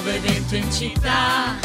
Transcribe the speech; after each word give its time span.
nuovo 0.00 0.10
evento 0.10 0.54
in 0.54 0.70
città. 0.70 1.56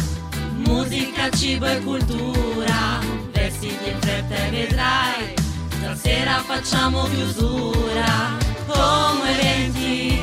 Musica, 0.56 1.30
cibo 1.30 1.68
e 1.68 1.80
cultura, 1.82 3.00
vestiti 3.32 3.90
in 3.90 4.00
fretta 4.00 4.36
e 4.36 4.50
vedrai. 4.50 5.34
Stasera 5.78 6.42
facciamo 6.42 7.04
chiusura, 7.04 8.36
come 8.66 9.40
eventi. 9.40 10.20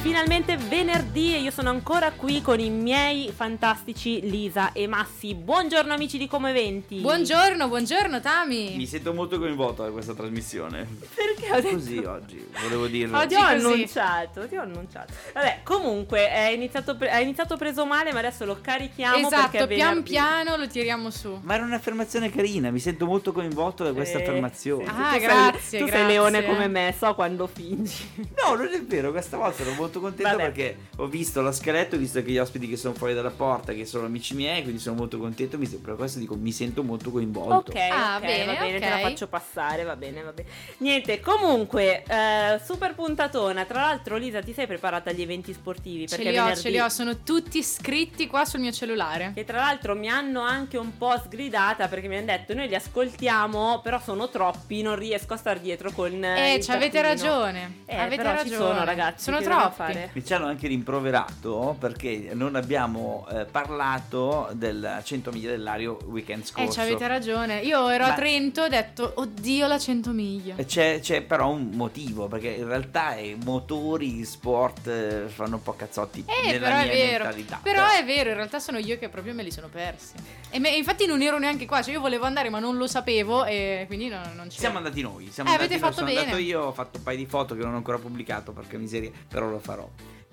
Finalmente 0.00 0.56
venerdì 0.56 1.07
e 1.20 1.40
io 1.40 1.50
sono 1.50 1.70
ancora 1.70 2.12
qui 2.12 2.40
con 2.40 2.60
i 2.60 2.70
miei 2.70 3.32
fantastici 3.34 4.20
Lisa 4.30 4.72
e 4.72 4.86
Massi. 4.86 5.34
Buongiorno 5.34 5.92
amici 5.92 6.16
di 6.16 6.28
Come 6.28 6.50
Eventi. 6.50 7.00
Buongiorno, 7.00 7.66
buongiorno 7.66 8.20
Tami. 8.20 8.76
Mi 8.76 8.86
sento 8.86 9.12
molto 9.12 9.36
coinvolto 9.38 9.82
da 9.82 9.90
questa 9.90 10.14
trasmissione. 10.14 10.86
Perché 11.14 11.50
ho 11.50 11.60
detto 11.60 11.74
Così 11.74 11.98
oggi, 11.98 12.46
volevo 12.62 12.86
dirlo. 12.86 13.26
Ti 13.26 13.34
ho 13.34 13.38
così. 13.40 13.50
annunciato, 13.52 14.46
ti 14.46 14.56
ho 14.56 14.62
annunciato. 14.62 15.12
Vabbè, 15.34 15.60
comunque 15.64 16.30
è 16.30 16.48
iniziato, 16.50 16.96
pre- 16.96 17.08
è 17.10 17.16
iniziato 17.18 17.56
preso 17.56 17.84
male, 17.84 18.12
ma 18.12 18.20
adesso 18.20 18.44
lo 18.44 18.56
carichiamo 18.60 19.28
perché 19.28 19.34
Esatto, 19.34 19.56
è 19.56 19.66
pian 19.66 19.88
venerdì. 19.88 20.10
piano 20.10 20.56
lo 20.56 20.68
tiriamo 20.68 21.10
su. 21.10 21.36
Ma 21.42 21.54
era 21.54 21.64
un'affermazione 21.64 22.30
carina, 22.30 22.70
mi 22.70 22.78
sento 22.78 23.06
molto 23.06 23.32
coinvolto 23.32 23.82
da 23.82 23.92
questa 23.92 24.18
Sì, 24.18 24.22
affermazione. 24.24 24.84
sì, 24.84 24.90
Ah, 24.90 25.02
tu 25.04 25.10
sei- 25.10 25.20
grazie, 25.20 25.78
Tu 25.80 25.84
sei 25.84 25.86
grazie. 25.86 26.06
leone 26.06 26.44
come 26.44 26.68
me, 26.68 26.94
so 26.96 27.12
quando 27.14 27.48
fingi. 27.52 28.06
No, 28.40 28.54
non 28.54 28.68
è 28.72 28.80
vero, 28.82 29.10
questa 29.10 29.36
volta 29.36 29.62
ero 29.62 29.72
molto 29.72 29.98
contento 30.00 30.30
Vabbè. 30.30 30.42
perché 30.52 30.76
ho 30.96 31.06
visto 31.08 31.40
la 31.40 31.52
scaletta, 31.52 31.96
ho 31.96 31.98
visto 31.98 32.22
che 32.22 32.30
gli 32.30 32.38
ospiti 32.38 32.68
che 32.68 32.76
sono 32.76 32.94
fuori 32.94 33.14
dalla 33.14 33.30
porta, 33.30 33.72
che 33.72 33.84
sono 33.86 34.06
amici 34.06 34.34
miei, 34.34 34.62
quindi 34.62 34.80
sono 34.80 34.96
molto 34.96 35.18
contento. 35.18 35.58
Mi, 35.58 35.66
per 35.66 35.96
questo 35.96 36.18
dico, 36.18 36.36
mi 36.36 36.52
sento 36.52 36.82
molto 36.82 37.10
coinvolto. 37.10 37.70
Ok, 37.70 37.76
Ah, 37.76 38.16
ok, 38.16 38.20
bene, 38.24 38.44
va 38.54 38.60
bene, 38.60 38.78
te 38.78 38.88
la 38.88 38.98
faccio 38.98 39.26
passare, 39.28 39.82
va 39.84 39.96
bene, 39.96 40.22
va 40.22 40.32
bene. 40.32 40.48
Niente, 40.78 41.20
comunque, 41.20 42.02
eh, 42.04 42.60
super 42.64 42.94
puntatona. 42.94 43.64
Tra 43.64 43.80
l'altro, 43.82 44.16
Lisa, 44.16 44.40
ti 44.40 44.52
sei 44.52 44.66
preparata 44.66 45.10
agli 45.10 45.22
eventi 45.22 45.52
sportivi? 45.52 46.06
Ce 46.08 46.16
Perché 46.16 46.30
li 46.30 46.38
ho, 46.38 46.42
venerdì- 46.42 46.60
ce 46.62 46.70
li 46.70 46.78
ho, 46.80 46.88
sono 46.88 47.22
tutti 47.22 47.62
scritti 47.62 48.26
qua 48.26 48.44
sul 48.44 48.60
mio 48.60 48.72
cellulare. 48.72 49.32
Che 49.34 49.44
tra 49.44 49.58
l'altro 49.58 49.94
mi 49.94 50.08
hanno 50.08 50.42
anche 50.42 50.76
un 50.76 50.96
po' 50.96 51.16
sgridata 51.24 51.88
perché 51.88 52.08
mi 52.08 52.16
hanno 52.16 52.26
detto 52.26 52.54
noi 52.54 52.68
li 52.68 52.74
ascoltiamo, 52.74 53.80
però 53.82 53.98
sono 54.00 54.28
troppi, 54.28 54.82
non 54.82 54.96
riesco 54.96 55.34
a 55.34 55.36
star 55.36 55.58
dietro 55.60 55.90
con 55.92 56.22
Eh, 56.24 56.54
il 56.54 56.62
ci 56.62 56.70
avete 56.70 57.00
ragione. 57.02 57.82
Eh, 57.86 57.96
avete 57.96 58.16
però 58.16 58.30
ragione. 58.34 58.48
ci 58.50 58.54
sono 58.56 58.84
ragazzi, 58.84 59.22
Sono 59.24 59.40
troppi. 59.40 59.74
fare? 59.74 60.10
Mi 60.12 60.24
ci 60.24 60.34
hanno 60.34 60.46
anche 60.46 60.66
rimproverato 60.68 60.97
perché 61.00 62.30
non 62.32 62.54
abbiamo 62.56 63.26
eh, 63.30 63.44
parlato 63.44 64.48
del 64.52 65.00
100 65.02 65.30
miglia 65.32 65.50
dell'ario 65.50 65.98
weekend 66.06 66.42
Eh, 66.42 66.46
scorso. 66.46 66.72
ci 66.72 66.80
avete 66.80 67.06
ragione. 67.06 67.60
Io 67.60 67.88
ero 67.88 68.04
a 68.04 68.08
Ma- 68.08 68.14
Trento 68.14 68.62
e 68.62 68.64
ho 68.64 68.68
detto, 68.68 69.12
oddio 69.16 69.66
la 69.66 69.78
100 69.78 70.10
miglia. 70.10 70.54
C'è, 70.56 71.00
c'è 71.00 71.22
però 71.22 71.50
un 71.50 71.70
motivo, 71.74 72.26
perché 72.26 72.48
in 72.48 72.66
realtà 72.66 73.14
i 73.16 73.36
motori, 73.42 74.24
sport 74.24 74.86
eh, 74.88 75.24
fanno 75.28 75.56
un 75.56 75.62
po' 75.62 75.74
cazzotti 75.74 76.24
Eh, 76.26 76.52
nella 76.52 76.66
però 76.68 76.78
è 76.80 76.84
mia 76.84 76.92
vero. 76.92 77.24
mentalità. 77.24 77.60
Però 77.62 77.84
è 77.88 78.04
vero, 78.04 78.30
in 78.30 78.36
realtà 78.36 78.58
sono 78.58 78.78
io 78.78 78.98
che 78.98 79.08
proprio 79.08 79.34
me 79.34 79.42
li 79.42 79.50
sono 79.52 79.68
persi. 79.68 80.14
E 80.50 80.58
me- 80.58 80.70
infatti 80.70 81.06
non 81.06 81.22
ero 81.22 81.38
neanche 81.38 81.66
qua, 81.66 81.82
cioè 81.82 81.92
io 81.94 82.00
volevo 82.00 82.24
andare 82.24 82.48
ma 82.50 82.58
non 82.58 82.76
lo 82.76 82.86
sapevo 82.86 83.44
e 83.44 83.84
quindi 83.86 84.08
non, 84.08 84.22
non 84.34 84.50
ci 84.50 84.58
Siamo 84.58 84.78
andati 84.78 85.00
noi, 85.02 85.28
siamo 85.30 85.50
Eh, 85.50 85.52
andati 85.52 85.72
avete 85.74 85.74
noi, 85.74 85.78
fatto 85.80 85.92
sono 85.94 86.06
bene. 86.06 86.20
andato 86.20 86.38
io, 86.38 86.62
ho 86.62 86.72
fatto 86.72 86.98
un 86.98 87.02
paio 87.04 87.16
di 87.18 87.26
foto 87.26 87.54
che 87.54 87.62
non 87.62 87.74
ho 87.74 87.76
ancora 87.76 87.98
pubblicato, 87.98 88.52
perché 88.52 88.76
miseria, 88.78 89.10
però 89.28 89.48
lo 89.48 89.58
farò. 89.58 89.88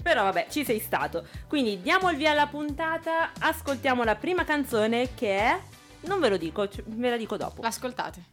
Però 0.05 0.21
vabbè, 0.21 0.45
ci 0.51 0.63
sei 0.63 0.79
stato. 0.79 1.25
Quindi 1.47 1.81
diamo 1.81 2.11
il 2.11 2.17
via 2.17 2.29
alla 2.29 2.45
puntata, 2.45 3.31
ascoltiamo 3.39 4.03
la 4.03 4.15
prima 4.15 4.43
canzone 4.43 5.15
che 5.15 5.35
è... 5.35 5.59
Non 6.01 6.19
ve 6.19 6.29
lo 6.29 6.37
dico, 6.37 6.69
ve 6.83 7.09
la 7.09 7.17
dico 7.17 7.37
dopo. 7.37 7.63
L'ascoltate. 7.63 8.23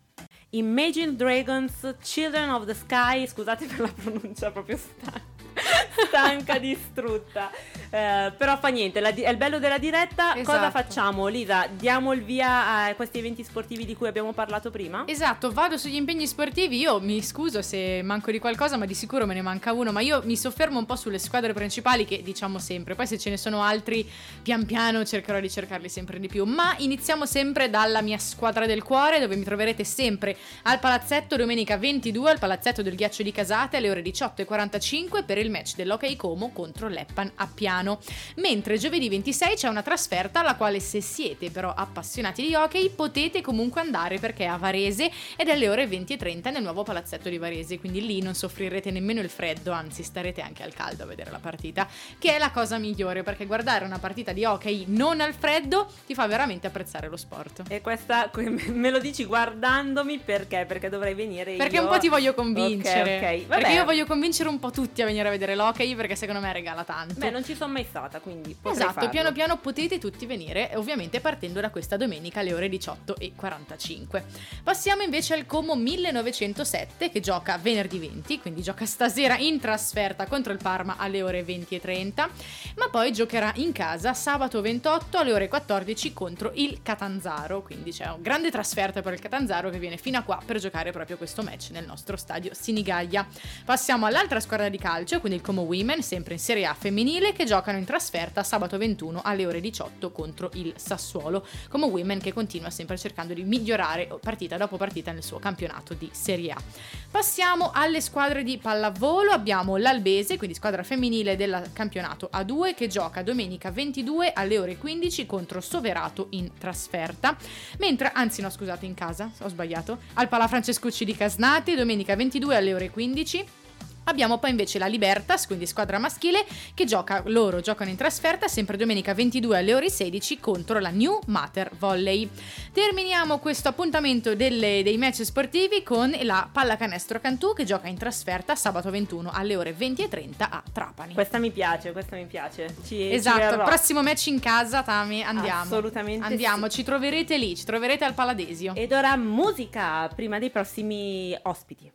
Imagine 0.51 1.17
Dragons, 1.17 1.97
Children 2.03 2.51
of 2.51 2.67
the 2.67 2.75
Sky, 2.75 3.27
scusate 3.27 3.65
per 3.65 3.81
la 3.81 3.89
pronuncia 3.91 4.51
proprio 4.51 4.77
stanca, 4.77 5.23
stanca 6.07 6.59
distrutta. 6.59 7.51
Eh, 7.91 8.33
però 8.37 8.59
fa 8.59 8.69
niente, 8.69 9.01
la 9.01 9.11
è 9.11 9.29
il 9.29 9.37
bello 9.37 9.59
della 9.59 9.79
diretta. 9.79 10.33
Cosa 10.33 10.41
Esatto. 10.41 10.71
facciamo, 10.71 11.27
Lisa? 11.27 11.69
Diamo 11.71 12.13
il 12.13 12.23
via 12.23 12.87
a 12.87 12.95
questi 12.95 13.19
eventi 13.19 13.45
sportivi 13.45 13.85
di 13.85 13.95
cui 13.95 14.09
abbiamo 14.09 14.33
parlato 14.33 14.71
prima? 14.71 15.05
Esatto, 15.07 15.53
vado 15.53 15.77
sugli 15.77 15.97
impegni 15.97 16.27
sportivi. 16.27 16.79
Io 16.79 17.01
mi 17.01 17.23
scuso 17.23 17.63
se 17.63 18.01
manco 18.03 18.31
di 18.31 18.39
qualcosa, 18.39 18.77
ma 18.77 18.87
di 18.87 18.95
sicuro 18.95 19.27
me 19.27 19.35
ne 19.35 19.43
manca 19.43 19.73
uno. 19.73 19.93
Ma 19.93 20.01
io 20.01 20.23
mi 20.25 20.37
soffermo 20.37 20.79
un 20.79 20.87
po' 20.87 20.97
sulle 20.97 21.19
squadre 21.19 21.53
principali 21.53 22.05
che 22.05 22.23
diciamo 22.23 22.59
sempre. 22.59 22.95
Poi 22.95 23.07
se 23.07 23.19
ce 23.19 23.31
ne 23.31 23.37
sono 23.37 23.63
altri, 23.63 24.09
pian 24.43 24.65
piano 24.65 25.05
cercherò 25.05 25.41
di 25.41 25.51
cercarli 25.51 25.89
sempre 25.89 26.19
di 26.19 26.29
più. 26.29 26.45
Ma 26.45 26.75
iniziamo 26.79 27.27
sempre 27.27 27.69
dalla 27.69 28.01
mia 28.01 28.19
squadra 28.19 28.67
del 28.67 28.83
cuore, 28.83 29.21
dove 29.21 29.37
mi 29.37 29.45
troverete 29.45 29.85
sempre 29.85 30.37
al 30.63 30.79
palazzetto 30.79 31.37
domenica 31.37 31.77
22 31.77 32.31
al 32.31 32.39
palazzetto 32.39 32.83
del 32.83 32.95
ghiaccio 32.95 33.23
di 33.23 33.33
Casate 33.33 33.77
alle 33.77 33.91
ore 33.91 34.03
18.45 34.03 35.25
per 35.25 35.39
il 35.43 35.51
match 35.51 35.75
dell'Hockey 35.75 36.17
Como 36.17 36.51
contro 36.53 36.89
l'Eppan 36.89 37.31
a 37.37 37.49
Piano. 37.53 37.99
Mentre 38.37 38.79
giovedì 38.79 39.09
26 39.09 39.57
c'è 39.57 39.69
una 39.69 39.83
trasferta 39.83 40.41
alla 40.41 40.57
quale 40.57 40.81
se 40.81 41.01
siete 41.01 41.51
però 41.51 41.73
appassionati 41.75 42.47
di 42.47 42.55
hockey 42.55 42.91
potete 42.91 43.41
comunque 43.41 43.81
andare 43.81 44.19
perché 44.19 44.45
è 44.45 44.49
a 44.49 44.57
Varese 44.57 45.11
ed 45.37 45.49
è 45.49 45.53
alle 45.53 45.69
ore 45.69 45.87
20.30 45.87 46.53
nel 46.53 46.63
nuovo 46.63 46.83
palazzetto 46.83 47.29
di 47.29 47.39
Varese, 47.39 47.79
quindi 47.79 48.05
lì 48.05 48.23
non 48.23 48.35
soffrirete 48.35 48.91
nemmeno 48.91 49.21
il 49.21 49.31
freddo, 49.31 49.73
anzi 49.73 50.03
starete 50.03 50.41
anche 50.41 50.63
al 50.63 50.73
caldo 50.73 51.03
a 51.03 51.07
vedere 51.07 51.31
la 51.31 51.39
partita, 51.39 51.89
che 52.19 52.35
è 52.35 52.39
la 52.39 52.51
cosa 52.51 52.79
migliore 52.79 53.23
perché 53.23 53.47
guardare 53.47 53.85
una 53.85 53.99
partita 53.99 54.33
di 54.33 54.45
hockey 54.45 54.85
non 54.89 55.21
al 55.21 55.35
freddo 55.35 55.91
ti 56.07 56.15
fa 56.15 56.27
veramente 56.27 56.67
apprezzare 56.67 57.09
lo 57.09 57.17
sport. 57.17 57.63
E 57.69 57.81
questa 57.81 58.31
me 58.69 58.91
lo 58.91 58.99
dici 58.99 59.25
guardandomi 59.25 60.19
perché? 60.19 60.65
Perché 60.67 60.89
dovrei 60.89 61.15
venire 61.15 61.55
Perché 61.55 61.77
io. 61.77 61.83
un 61.83 61.89
po' 61.89 61.99
ti 61.99 62.09
voglio 62.09 62.35
convincere. 62.35 63.17
Ok, 63.17 63.23
ok. 63.23 63.47
Vabbè. 63.47 63.61
Perché 63.61 63.77
io 63.77 63.85
voglio 63.85 64.07
convincere 64.07 64.49
un 64.49 64.59
po' 64.59 64.71
tutti 64.71 65.03
a 65.03 65.07
venire 65.07 65.29
a 65.29 65.31
vedere 65.33 65.55
l'hockey 65.55 65.95
perché 65.95 66.17
secondo 66.17 66.41
me 66.41 66.53
regala 66.53 66.85
tanto. 66.85 67.15
Beh, 67.17 67.31
non 67.31 67.45
ci 67.45 67.55
sono 67.55 67.73
mai 67.73 67.85
stata, 67.89 68.21
quindi 68.21 68.57
Esatto, 68.63 68.93
farlo. 68.93 69.09
piano 69.09 69.33
piano 69.33 69.57
potete 69.59 69.99
tutti 69.99 70.27
venire, 70.27 70.71
ovviamente 70.75 71.21
partendo 71.21 71.61
da 71.61 71.71
questa 71.71 71.97
domenica 71.97 72.41
alle 72.41 72.55
ore 72.55 72.69
18.45. 72.69 74.23
Passiamo 74.63 75.03
invece 75.03 75.35
al 75.35 75.47
Como 75.47 75.75
1907 75.75 77.11
che 77.11 77.21
gioca 77.21 77.59
venerdì 77.59 77.99
20, 77.99 78.41
quindi 78.41 78.63
gioca 78.63 78.87
stasera 78.87 79.37
in 79.37 79.59
trasferta 79.61 80.27
contro 80.27 80.53
il 80.53 80.59
Parma 80.63 80.97
alle 80.99 81.23
ore 81.23 81.45
20.30, 81.45 82.29
ma 82.77 82.89
poi 82.91 83.13
giocherà 83.13 83.53
in 83.57 83.73
casa 83.73 84.15
sabato 84.15 84.61
28 84.61 85.19
alle 85.19 85.33
ore 85.33 85.49
14 85.49 86.13
contro 86.13 86.51
il 86.55 86.81
Catanzaro, 86.83 87.63
quindi 87.63 87.91
c'è 87.93 88.05
una 88.07 88.19
grande 88.21 88.51
trasferta 88.51 89.03
per 89.03 89.13
il 89.15 89.21
Catanzaro 89.21 89.71
che 89.71 89.79
viene 89.79 89.97
fino 89.97 90.19
a 90.19 90.23
qua 90.23 90.41
per 90.45 90.59
giocare 90.59 90.93
proprio 90.93 91.17
questo 91.17 91.43
match 91.43 91.71
nel 91.71 91.85
nostro 91.87 92.17
stadio 92.17 92.53
Sinigaglia. 92.55 93.27
Passiamo 93.65 94.07
all'altra 94.07 94.41
squadra 94.41 94.69
di 94.69 94.79
calcio, 94.79 95.21
quindi 95.23 95.39
il 95.39 95.45
Como 95.45 95.63
Women, 95.63 96.03
sempre 96.03 96.35
in 96.35 96.41
Serie 96.41 96.67
A 96.67 96.75
femminile, 96.75 97.33
che 97.33 97.45
giocano 97.45 97.79
in 97.79 97.85
trasferta 97.85 98.43
sabato 98.43 98.77
21 98.77 99.21
alle 99.23 99.47
ore 99.47 99.61
18 99.61 100.11
contro 100.11 100.51
il 100.55 100.75
Sassuolo. 100.77 101.47
Como 101.69 101.87
Women 101.87 102.19
che 102.19 102.33
continua 102.33 102.71
sempre 102.71 102.99
cercando 102.99 103.33
di 103.33 103.45
migliorare 103.45 104.09
partita 104.21 104.57
dopo 104.57 104.77
partita 104.77 105.13
nel 105.13 105.23
suo 105.23 105.39
campionato 105.39 105.95
di 105.95 106.11
Serie 106.13 106.51
A. 106.51 106.61
Passiamo 107.09 107.71
alle 107.73 108.01
squadre 108.01 108.43
di 108.43 108.59
pallavolo, 108.59 109.31
abbiamo 109.31 109.77
l'Albese, 109.77 110.37
quindi 110.37 110.57
squadra 110.57 110.83
femminile 110.83 111.37
del 111.37 111.71
campionato 111.73 112.29
A2 112.33 112.75
che 112.75 112.89
gioca 112.89 113.23
domenica 113.23 113.71
22 113.71 114.33
alle 114.33 114.59
ore 114.59 114.77
15 114.77 115.25
contro 115.25 115.61
Soverato 115.61 116.27
in 116.31 116.51
trasferta, 116.59 117.37
mentre 117.79 118.11
anzi 118.13 118.43
no 118.43 118.51
scusate 118.51 118.87
in 118.87 118.95
casa, 118.95 119.31
ho 119.39 119.49
sbagliato, 119.49 119.99
al 120.15 120.27
Pala 120.27 120.49
Francescucci 120.49 121.05
di 121.05 121.15
Casnati 121.15 121.77
domenica 121.77 122.17
22 122.17 122.57
alle 122.57 122.75
ore 122.75 122.91
15 122.91 123.61
Abbiamo 124.05 124.39
poi 124.39 124.51
invece 124.51 124.79
la 124.79 124.87
Libertas, 124.87 125.47
quindi 125.47 125.67
squadra 125.67 125.99
maschile, 125.99 126.45
che 126.75 126.85
gioca, 126.85 127.23
loro 127.27 127.61
giocano 127.61 127.91
in 127.91 127.97
trasferta 127.97 128.49
sempre 128.49 128.77
domenica 128.77 129.15
22 129.15 129.59
alle 129.59 129.75
ore 129.75 129.91
16 129.91 130.41
contro 130.41 130.79
la 130.81 130.91
New 130.91 131.21
Mater 131.27 131.71
Volley. 131.79 132.29
Terminiamo 132.73 133.39
questo 133.39 133.69
appuntamento 133.69 134.35
delle- 134.35 134.83
dei 134.83 134.97
match 134.99 135.23
sportivi 135.25 135.83
con 135.83 136.15
la 136.23 136.49
Pallacanestro 136.51 137.21
Cantù 137.21 137.53
che 137.55 137.65
gioca 137.65 137.89
in 137.89 137.97
trasferta 137.97 138.55
sabato 138.55 138.91
21 138.91 139.31
alle 139.33 139.57
ore 139.57 139.73
20 139.73 140.03
e 140.03 140.09
30 140.09 140.51
a 140.51 140.63
Trapani. 140.73 141.15
Questa 141.15 141.39
mi 141.39 141.51
piace, 141.51 141.93
questa 141.93 142.17
mi 142.17 142.27
piace. 142.27 142.75
Ci, 142.85 142.87
ci 142.97 143.13
Esatto, 143.13 143.39
verrò. 143.39 143.65
prossimo 143.65 144.03
match 144.03 144.27
in 144.27 144.41
casa, 144.41 144.83
Tami, 144.83 145.23
andiamo. 145.23 145.63
Assolutamente 145.63 146.27
Andiamo, 146.27 146.69
sì. 146.69 146.79
ci 146.79 146.83
troverete 146.85 147.37
lì, 147.39 147.57
ci 147.57 147.65
troverete 147.65 148.05
al 148.05 148.15
Paladesio. 148.15 148.75
Ed 148.75 148.93
ora 148.93 149.17
musica 149.17 150.09
prima 150.15 150.39
dei 150.39 150.51
prossimi 150.51 151.37
ospiti. 151.43 151.91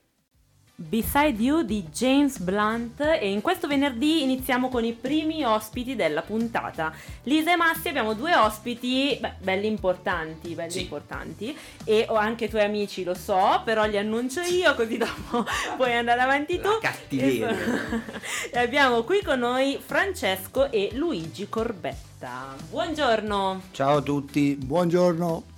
Beside 0.80 1.42
You 1.42 1.64
di 1.64 1.86
James 1.92 2.38
Blunt 2.38 3.00
e 3.02 3.32
in 3.32 3.42
questo 3.42 3.66
venerdì 3.66 4.22
iniziamo 4.22 4.70
con 4.70 4.86
i 4.86 4.94
primi 4.94 5.44
ospiti 5.44 5.96
della 5.96 6.22
puntata. 6.22 6.94
Lisa 7.24 7.52
e 7.52 7.56
Massi 7.56 7.88
abbiamo 7.88 8.14
due 8.14 8.36
ospiti, 8.36 9.18
beh, 9.20 9.38
belli 9.40 9.66
importanti, 9.66 10.54
belli 10.54 10.70
Sì. 10.70 10.82
importanti 10.82 11.58
e 11.84 12.06
ho 12.08 12.14
anche 12.14 12.46
i 12.46 12.50
tuoi 12.50 12.62
amici, 12.62 13.04
lo 13.04 13.16
so, 13.16 13.60
però 13.66 13.86
li 13.86 13.98
annuncio 13.98 14.42
io 14.42 14.76
così 14.76 14.98
dopo 14.98 15.44
puoi 15.78 15.96
andare 15.96 16.22
avanti 16.22 16.58
tu. 16.60 16.68
La 16.68 16.78
cattiveria. 16.80 17.50
e 18.54 18.60
abbiamo 18.60 19.02
qui 19.02 19.24
con 19.24 19.40
noi 19.40 19.80
Francesco 19.84 20.72
e 20.72 20.92
Luigi 20.94 21.50
Corbetta. 21.50 22.56
Buongiorno. 22.70 23.62
Ciao 23.72 23.98
a 23.98 24.02
tutti, 24.04 24.56
buongiorno. 24.56 25.56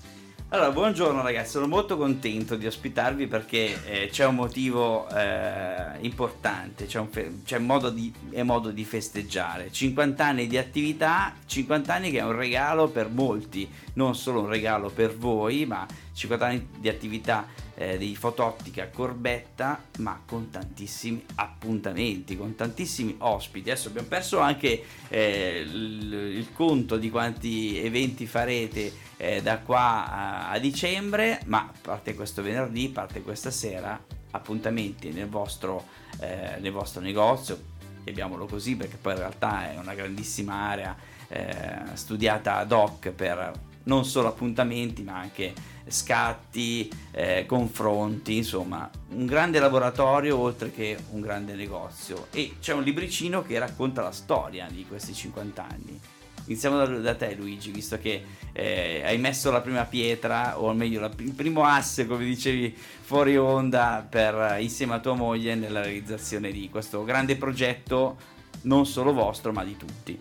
Allora, 0.52 0.72
buongiorno 0.72 1.22
ragazzi, 1.22 1.52
sono 1.52 1.68
molto 1.68 1.96
contento 1.96 2.56
di 2.56 2.66
ospitarvi 2.66 3.28
perché 3.28 3.84
eh, 3.86 4.10
c'è 4.10 4.26
un 4.26 4.34
motivo 4.34 5.08
eh, 5.10 6.00
importante, 6.00 6.88
c'è, 6.88 6.98
un 6.98 7.08
fe- 7.10 7.42
c'è 7.46 7.60
modo 7.60 7.92
di, 7.92 8.12
è 8.32 8.42
modo 8.42 8.72
di 8.72 8.84
festeggiare. 8.84 9.72
50 9.72 10.26
anni 10.26 10.48
di 10.48 10.58
attività, 10.58 11.36
50 11.46 11.94
anni 11.94 12.10
che 12.10 12.18
è 12.18 12.24
un 12.24 12.32
regalo 12.32 12.88
per 12.88 13.10
molti, 13.10 13.70
non 13.94 14.16
solo 14.16 14.42
un 14.42 14.48
regalo 14.48 14.90
per 14.90 15.16
voi, 15.16 15.68
ma 15.68 15.86
50 16.20 16.46
anni 16.46 16.68
di 16.78 16.90
attività 16.90 17.48
eh, 17.76 17.98
di 17.98 18.16
fotottica 18.16 18.90
Corbetta, 18.90 19.82
ma 20.00 20.22
con 20.26 20.50
tantissimi 20.50 21.24
appuntamenti, 21.36 22.36
con 22.36 22.56
tantissimi 22.56 23.16
ospiti. 23.20 23.72
Adesso 23.72 23.88
abbiamo 23.88 24.08
perso 24.08 24.40
anche 24.40 24.84
eh, 25.08 25.64
il, 25.66 26.14
il, 26.14 26.48
conto 26.52 26.98
di 26.98 27.10
quanti 27.10 27.80
eventi 27.80 28.26
farete 28.26 28.92
eh, 29.18 29.42
da 29.42 29.60
qua 29.60 30.12
a, 30.12 30.50
a 30.50 30.60
dicembre, 30.60 31.40
ma 31.46 31.72
parte 31.82 32.14
questo 32.16 32.42
venerdì, 32.42 32.90
parte 32.90 33.22
questa 33.22 33.50
sera, 33.50 34.02
appuntamenti 34.32 35.12
nel 35.12 35.30
vostro, 35.30 35.86
eh, 36.20 36.58
nel 36.60 36.74
vostro 36.74 37.00
negozio, 37.00 37.78
chiamiamolo 38.04 38.46
così 38.46 38.76
perché 38.76 38.98
poi 38.98 39.14
in 39.14 39.20
realtà 39.20 39.72
è 39.72 39.78
una 39.78 39.94
grandissima 39.94 40.54
area 40.70 40.96
eh, 41.30 41.82
studiata 41.94 42.58
ad 42.58 42.72
hoc 42.72 43.10
per 43.12 43.68
non 43.84 44.06
solo 44.06 44.28
appuntamenti 44.28 45.04
ma 45.04 45.18
anche 45.18 45.54
scatti, 45.88 46.90
eh, 47.12 47.46
confronti, 47.48 48.38
insomma 48.38 48.90
un 49.10 49.26
grande 49.26 49.60
laboratorio 49.60 50.38
oltre 50.38 50.72
che 50.72 50.98
un 51.12 51.22
grande 51.22 51.56
negozio 51.56 52.28
e 52.32 52.56
c'è 52.60 52.74
un 52.74 52.84
libricino 52.84 53.42
che 53.42 53.58
racconta 53.58 54.02
la 54.02 54.12
storia 54.12 54.68
di 54.70 54.86
questi 54.88 55.14
50 55.14 55.68
anni. 55.68 56.00
Iniziamo 56.46 56.78
da, 56.78 56.86
da 56.86 57.16
te 57.16 57.36
Luigi, 57.36 57.70
visto 57.70 58.00
che 58.00 58.24
eh, 58.54 59.04
hai 59.06 59.20
messo 59.20 59.52
la 59.52 59.62
prima 59.62 59.86
pietra, 59.86 60.60
o 60.60 60.74
meglio 60.74 61.00
la, 61.00 61.12
il 61.18 61.34
primo 61.34 61.64
asse, 61.64 62.08
come 62.08 62.26
dicevi, 62.26 62.76
fuori 62.76 63.38
onda 63.38 64.06
per, 64.08 64.58
insieme 64.60 64.96
a 64.96 65.00
tua 65.00 65.14
moglie 65.14 65.54
nella 65.54 65.84
realizzazione 65.84 66.52
di 66.52 66.68
questo 66.72 67.04
grande 67.04 67.36
progetto, 67.36 68.18
non 68.64 68.88
solo 68.88 69.14
vostro, 69.14 69.52
ma 69.52 69.64
di 69.64 69.78
tutti. 69.78 70.20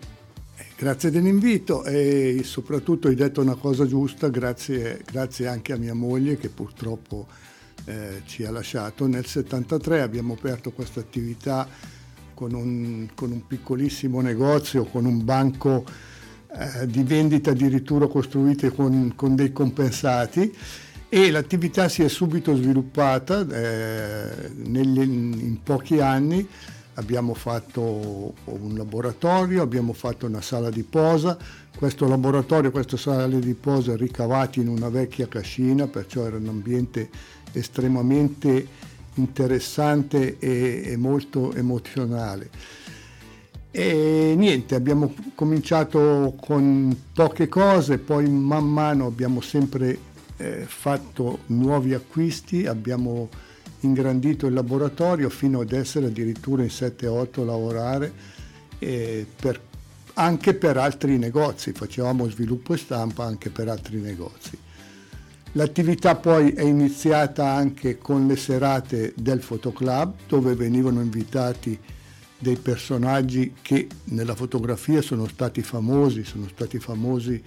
Grazie 0.79 1.11
dell'invito 1.11 1.83
e 1.83 2.39
soprattutto 2.45 3.09
hai 3.09 3.15
detto 3.15 3.41
una 3.41 3.55
cosa 3.55 3.85
giusta, 3.85 4.29
grazie, 4.29 5.03
grazie 5.11 5.45
anche 5.45 5.73
a 5.73 5.75
mia 5.75 5.93
moglie 5.93 6.37
che 6.37 6.47
purtroppo 6.47 7.27
eh, 7.83 8.21
ci 8.25 8.45
ha 8.45 8.51
lasciato. 8.51 9.05
Nel 9.05 9.25
73 9.25 9.99
abbiamo 9.99 10.35
aperto 10.35 10.71
questa 10.71 11.01
attività 11.01 11.67
con 12.33 12.53
un, 12.53 13.09
con 13.13 13.33
un, 13.33 13.45
piccolissimo 13.45 14.21
negozio, 14.21 14.85
con 14.85 15.03
un 15.03 15.25
banco 15.25 15.83
eh, 16.47 16.87
di 16.87 17.03
vendita 17.03 17.51
addirittura 17.51 18.07
costruito 18.07 18.71
con, 18.71 19.11
con, 19.17 19.35
dei 19.35 19.51
compensati 19.51 20.55
e 21.09 21.29
l'attività 21.29 21.89
si 21.89 22.03
è 22.03 22.07
subito 22.07 22.55
sviluppata 22.55 23.45
eh, 23.45 24.49
negli, 24.55 25.01
in 25.01 25.61
pochi 25.61 25.99
anni 25.99 26.47
abbiamo 26.99 27.33
fatto 27.33 28.33
un 28.43 28.73
laboratorio, 28.75 29.61
abbiamo 29.61 29.93
fatto 29.93 30.25
una 30.25 30.41
sala 30.41 30.69
di 30.69 30.83
posa, 30.83 31.37
questo 31.75 32.07
laboratorio, 32.07 32.71
questa 32.71 32.97
sala 32.97 33.25
di 33.25 33.53
posa 33.53 33.95
ricavati 33.95 34.59
in 34.59 34.67
una 34.67 34.89
vecchia 34.89 35.27
cascina, 35.27 35.87
perciò 35.87 36.25
era 36.25 36.35
un 36.35 36.49
ambiente 36.49 37.09
estremamente 37.53 38.67
interessante 39.15 40.37
e, 40.39 40.83
e 40.85 40.97
molto 40.97 41.53
emozionale. 41.53 42.49
E 43.71 44.33
niente, 44.35 44.75
abbiamo 44.75 45.13
cominciato 45.35 46.35
con 46.37 46.95
poche 47.13 47.47
cose, 47.47 47.97
poi 47.97 48.27
man 48.29 48.67
mano 48.67 49.05
abbiamo 49.05 49.39
sempre 49.39 49.97
eh, 50.35 50.65
fatto 50.67 51.39
nuovi 51.47 51.93
acquisti, 51.93 52.65
abbiamo 52.65 53.29
ingrandito 53.81 54.47
il 54.47 54.53
laboratorio 54.53 55.29
fino 55.29 55.61
ad 55.61 55.71
essere 55.71 56.07
addirittura 56.07 56.63
in 56.63 56.69
7-8 56.69 57.41
a 57.41 57.45
lavorare 57.45 58.13
eh, 58.79 59.25
per, 59.39 59.59
anche 60.15 60.53
per 60.53 60.77
altri 60.77 61.17
negozi, 61.17 61.71
facevamo 61.71 62.29
sviluppo 62.29 62.73
e 62.73 62.77
stampa 62.77 63.23
anche 63.23 63.49
per 63.49 63.69
altri 63.69 63.97
negozi. 63.97 64.57
L'attività 65.53 66.15
poi 66.15 66.51
è 66.51 66.61
iniziata 66.61 67.51
anche 67.51 67.97
con 67.97 68.27
le 68.27 68.35
serate 68.35 69.13
del 69.15 69.41
Fotoclub 69.41 70.13
dove 70.27 70.53
venivano 70.53 71.01
invitati 71.01 71.77
dei 72.37 72.55
personaggi 72.55 73.55
che 73.61 73.87
nella 74.05 74.35
fotografia 74.35 75.01
sono 75.01 75.27
stati 75.27 75.61
famosi, 75.61 76.23
sono 76.23 76.47
stati 76.47 76.79
famosi 76.79 77.43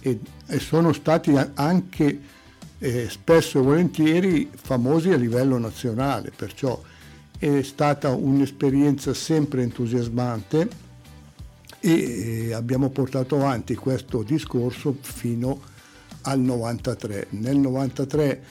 e, 0.00 0.20
e 0.46 0.58
sono 0.58 0.92
stati 0.92 1.34
anche 1.54 2.20
eh, 2.78 3.08
spesso 3.08 3.58
e 3.58 3.62
volentieri 3.62 4.50
famosi 4.54 5.10
a 5.10 5.16
livello 5.16 5.58
nazionale, 5.58 6.32
perciò 6.34 6.80
è 7.38 7.62
stata 7.62 8.10
un'esperienza 8.10 9.12
sempre 9.14 9.62
entusiasmante 9.62 10.68
e 11.80 12.52
abbiamo 12.52 12.88
portato 12.88 13.36
avanti 13.36 13.74
questo 13.74 14.22
discorso 14.22 14.96
fino 15.00 15.60
al 16.22 16.40
93. 16.40 17.28
Nel 17.30 17.58
93 17.58 18.42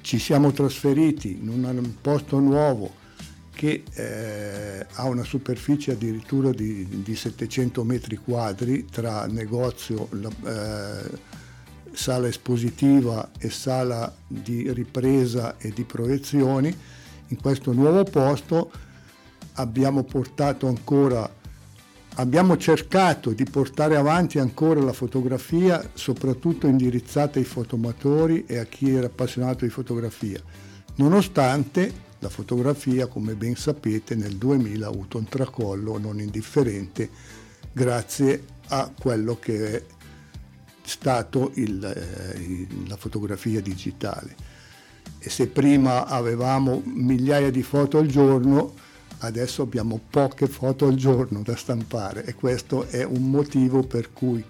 ci 0.00 0.18
siamo 0.18 0.50
trasferiti 0.50 1.38
in 1.40 1.48
un 1.48 1.94
posto 2.00 2.38
nuovo 2.38 2.98
che 3.54 3.84
eh, 3.92 4.86
ha 4.94 5.04
una 5.04 5.22
superficie 5.22 5.92
addirittura 5.92 6.50
di, 6.50 7.02
di, 7.02 7.14
700 7.14 7.84
metri 7.84 8.16
quadri 8.16 8.86
tra 8.86 9.26
negozio, 9.26 10.08
eh, 10.46 11.18
sala 11.92 12.28
espositiva 12.28 13.30
e 13.38 13.50
sala 13.50 14.12
di 14.26 14.72
ripresa 14.72 15.56
e 15.58 15.70
di 15.70 15.84
proiezioni. 15.84 16.74
In 17.28 17.40
questo 17.40 17.72
nuovo 17.72 18.04
posto 18.04 18.70
abbiamo 19.54 20.02
portato 20.04 20.66
ancora 20.66 21.38
abbiamo 22.14 22.56
cercato 22.56 23.30
di 23.30 23.44
portare 23.44 23.96
avanti 23.96 24.38
ancora 24.38 24.80
la 24.80 24.92
fotografia, 24.92 25.90
soprattutto 25.94 26.66
indirizzata 26.66 27.38
ai 27.38 27.44
fotomatori 27.44 28.44
e 28.46 28.58
a 28.58 28.64
chi 28.64 28.90
era 28.90 29.06
appassionato 29.06 29.64
di 29.64 29.70
fotografia, 29.70 30.40
nonostante 30.96 32.08
la 32.18 32.28
fotografia, 32.28 33.06
come 33.06 33.34
ben 33.34 33.56
sapete, 33.56 34.14
nel 34.14 34.36
2000 34.36 34.84
ha 34.84 34.90
avuto 34.90 35.16
un 35.16 35.24
tracollo 35.24 35.98
non 35.98 36.20
indifferente 36.20 37.08
grazie 37.72 38.44
a 38.68 38.92
quello 38.98 39.38
che 39.38 39.72
è 39.72 39.82
stato 40.90 41.52
il, 41.54 41.82
eh, 41.84 42.66
la 42.88 42.96
fotografia 42.96 43.60
digitale. 43.60 44.34
E 45.20 45.30
se 45.30 45.46
prima 45.46 46.06
avevamo 46.06 46.82
migliaia 46.84 47.50
di 47.50 47.62
foto 47.62 47.98
al 47.98 48.06
giorno, 48.06 48.74
adesso 49.18 49.62
abbiamo 49.62 50.00
poche 50.10 50.48
foto 50.48 50.86
al 50.86 50.96
giorno 50.96 51.42
da 51.42 51.54
stampare 51.54 52.24
e 52.24 52.34
questo 52.34 52.86
è 52.88 53.04
un 53.04 53.30
motivo 53.30 53.82
per 53.82 54.12
cui 54.12 54.44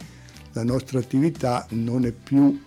la 0.53 0.65
nostra 0.65 0.99
attività 0.99 1.67
non, 1.71 2.13
più, 2.23 2.59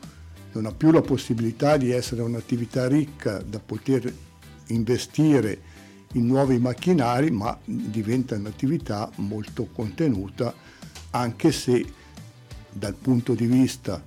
non 0.51 0.65
ha 0.67 0.71
più 0.71 0.91
la 0.91 1.01
possibilità 1.01 1.75
di 1.75 1.91
essere 1.91 2.21
un'attività 2.21 2.87
ricca 2.87 3.39
da 3.39 3.59
poter 3.59 4.13
investire 4.67 5.71
in 6.13 6.27
nuovi 6.27 6.59
macchinari, 6.59 7.31
ma 7.31 7.57
diventa 7.65 8.35
un'attività 8.35 9.09
molto 9.15 9.67
contenuta, 9.73 10.53
anche 11.09 11.51
se 11.51 11.83
dal 12.73 12.95
punto 12.95 13.33
di 13.33 13.45
vista 13.45 14.01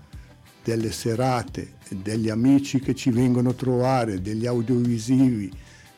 delle 0.62 0.90
serate, 0.90 1.74
degli 1.88 2.28
amici 2.28 2.80
che 2.80 2.94
ci 2.94 3.10
vengono 3.10 3.50
a 3.50 3.54
trovare, 3.54 4.20
degli 4.20 4.46
audiovisivi, 4.46 5.50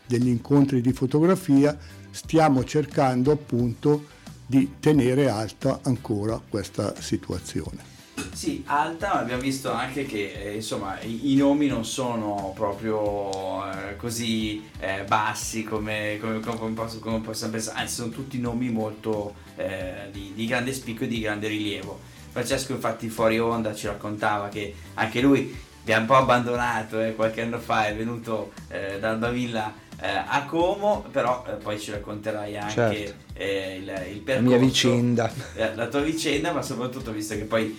degli 0.07 0.29
incontri 0.29 0.81
di 0.81 0.93
fotografia, 0.93 1.77
stiamo 2.11 2.65
cercando 2.65 3.31
appunto 3.31 4.17
di 4.47 4.75
tenere 4.81 5.29
alta 5.29 5.81
ancora 5.83 6.41
questa 6.49 6.95
situazione. 7.01 7.97
Sì, 8.33 8.63
alta, 8.67 9.15
ma 9.15 9.21
abbiamo 9.21 9.43
visto 9.43 9.71
anche 9.73 10.05
che 10.05 10.33
eh, 10.33 10.55
insomma 10.57 11.01
i, 11.01 11.33
i, 11.33 11.37
nomi 11.37 11.67
non 11.67 11.85
sono 11.85 12.53
proprio 12.55 13.71
eh, 13.71 13.97
così 13.97 14.63
eh, 14.81 15.05
bassi 15.07 15.65
come, 15.65 16.19
come, 16.21 16.41
come, 16.41 16.59
come, 16.59 17.21
possiamo 17.21 17.21
pensare, 17.21 17.79
anzi 17.79 17.95
sono 17.95 18.11
tutti 18.11 18.39
nomi 18.41 18.71
molto 18.71 19.35
eh, 19.57 20.09
di, 20.13 20.33
di 20.35 20.47
grande 20.47 20.73
spicco 20.73 21.05
e 21.05 21.09
di 21.09 21.21
grande 21.21 21.49
rilievo. 21.49 22.17
Francesco 22.39 22.73
infatti 22.73 23.09
fuori 23.09 23.41
onda 23.41 23.75
ci 23.75 23.89
raccontava 23.89 24.49
che 24.49 24.73
anche 24.95 25.21
lui 25.21 25.57
vi 25.85 25.93
ha 25.93 25.99
un 25.99 26.07
po' 26.07 26.15
abbandonato 26.15 27.01
eh, 27.01 27.15
qualche 27.15 27.41
anno 27.43 27.59
fa, 27.59 27.87
è 27.87 27.97
venuto 27.97 28.53
eh, 28.69 28.99
da 29.01 29.11
Albavilla 29.11 29.75
eh, 30.01 30.07
a 30.07 30.45
Como, 30.45 31.05
però 31.11 31.45
eh, 31.49 31.55
poi 31.55 31.81
ci 31.81 31.91
racconterai 31.91 32.57
anche 32.57 32.75
certo. 32.75 33.15
Eh, 33.33 33.77
il, 33.79 34.13
il, 34.13 34.21
percorso, 34.21 34.51
la 34.51 34.57
mia 34.57 34.59
vicenda, 34.59 35.33
eh, 35.55 35.75
la 35.75 35.87
tua 35.89 36.01
vicenda, 36.01 36.53
ma 36.53 36.63
soprattutto 36.63 37.11
visto 37.11 37.35
che 37.35 37.45
poi 37.45 37.77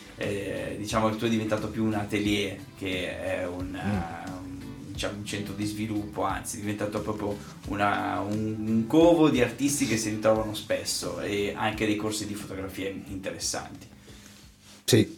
diciamo 0.76 1.08
il 1.08 1.16
tuo 1.16 1.28
è 1.28 1.30
diventato 1.30 1.70
più 1.70 1.86
un 1.86 1.94
atelier 1.94 2.58
che 2.78 3.18
è 3.18 3.48
un, 3.48 3.70
mm. 3.70 4.34
un, 4.34 4.60
diciamo, 4.88 5.18
un 5.18 5.26
centro 5.26 5.54
di 5.54 5.66
sviluppo, 5.66 6.24
anzi 6.24 6.58
è 6.58 6.60
diventato 6.60 7.00
proprio 7.00 7.38
una, 7.68 8.20
un, 8.20 8.56
un 8.68 8.88
covo 8.88 9.30
di 9.30 9.42
artisti 9.42 9.88
che 9.88 9.96
si 9.96 10.10
ritrovano 10.10 10.54
spesso 10.54 11.22
e 11.22 11.54
anche 11.56 11.86
dei 11.86 11.96
corsi 11.96 12.28
di 12.28 12.34
fotografia 12.34 12.90
interessanti. 12.90 13.98
Sì, 14.90 15.18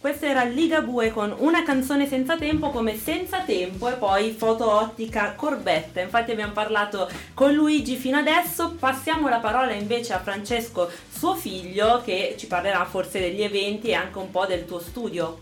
Questa 0.00 0.26
era 0.26 0.44
Ligabue 0.44 1.10
con 1.10 1.34
una 1.36 1.62
canzone 1.64 2.08
senza 2.08 2.38
tempo 2.38 2.70
come 2.70 2.96
Senza 2.98 3.42
Tempo 3.42 3.90
e 3.90 3.92
poi 3.92 4.32
Foto 4.32 4.70
Ottica 4.70 5.34
Corbetta. 5.34 6.00
Infatti 6.00 6.30
abbiamo 6.30 6.54
parlato 6.54 7.10
con 7.34 7.52
Luigi 7.52 7.96
fino 7.96 8.16
adesso, 8.16 8.74
passiamo 8.78 9.28
la 9.28 9.36
parola 9.36 9.74
invece 9.74 10.14
a 10.14 10.18
Francesco, 10.18 10.90
suo 11.12 11.34
figlio, 11.34 12.00
che 12.02 12.36
ci 12.38 12.46
parlerà 12.46 12.86
forse 12.86 13.20
degli 13.20 13.42
eventi 13.42 13.88
e 13.88 13.94
anche 13.94 14.16
un 14.16 14.30
po' 14.30 14.46
del 14.46 14.64
tuo 14.64 14.80
studio. 14.80 15.40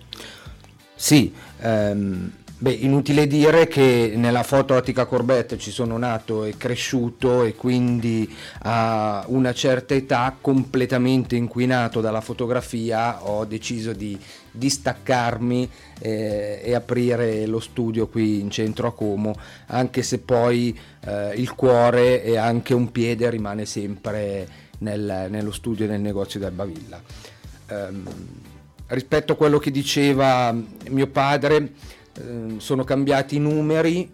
Sì, 0.97 1.33
ehm, 1.61 2.33
Beh, 2.63 2.73
inutile 2.73 3.27
dire 3.27 3.67
che 3.69 4.13
nella 4.17 4.43
foto 4.43 4.75
ottica 4.75 5.07
Corbett 5.07 5.57
ci 5.57 5.71
sono 5.71 5.97
nato 5.97 6.45
e 6.45 6.59
cresciuto 6.59 7.43
e 7.43 7.55
quindi 7.55 8.31
a 8.65 9.25
una 9.29 9.55
certa 9.55 9.95
età 9.95 10.37
completamente 10.39 11.37
inquinato 11.37 12.03
dalla 12.03 12.21
fotografia 12.21 13.27
ho 13.27 13.47
deciso 13.47 13.95
di 13.95 14.19
distaccarmi 14.51 15.71
eh, 16.01 16.61
e 16.63 16.75
aprire 16.75 17.47
lo 17.47 17.61
studio 17.61 18.09
qui 18.09 18.41
in 18.41 18.51
centro 18.51 18.89
a 18.89 18.93
Como, 18.93 19.35
anche 19.69 20.03
se 20.03 20.19
poi 20.19 20.79
eh, 21.07 21.33
il 21.37 21.55
cuore 21.55 22.23
e 22.23 22.37
anche 22.37 22.75
un 22.75 22.93
piede 22.93 23.31
rimane 23.31 23.65
sempre 23.65 24.47
nel, 24.81 25.29
nello 25.31 25.53
studio 25.53 25.87
e 25.87 25.89
nel 25.89 26.01
negozio 26.03 26.39
del 26.39 26.53
Bavilla. 26.53 27.01
Um, 27.71 28.07
rispetto 28.89 29.33
a 29.33 29.37
quello 29.37 29.59
che 29.59 29.71
diceva 29.71 30.55
mio 30.89 31.07
padre, 31.07 31.73
Ehm, 32.19 32.59
sono 32.59 32.85
cambiati 32.85 33.37
i 33.37 33.41
numeri, 33.41 34.13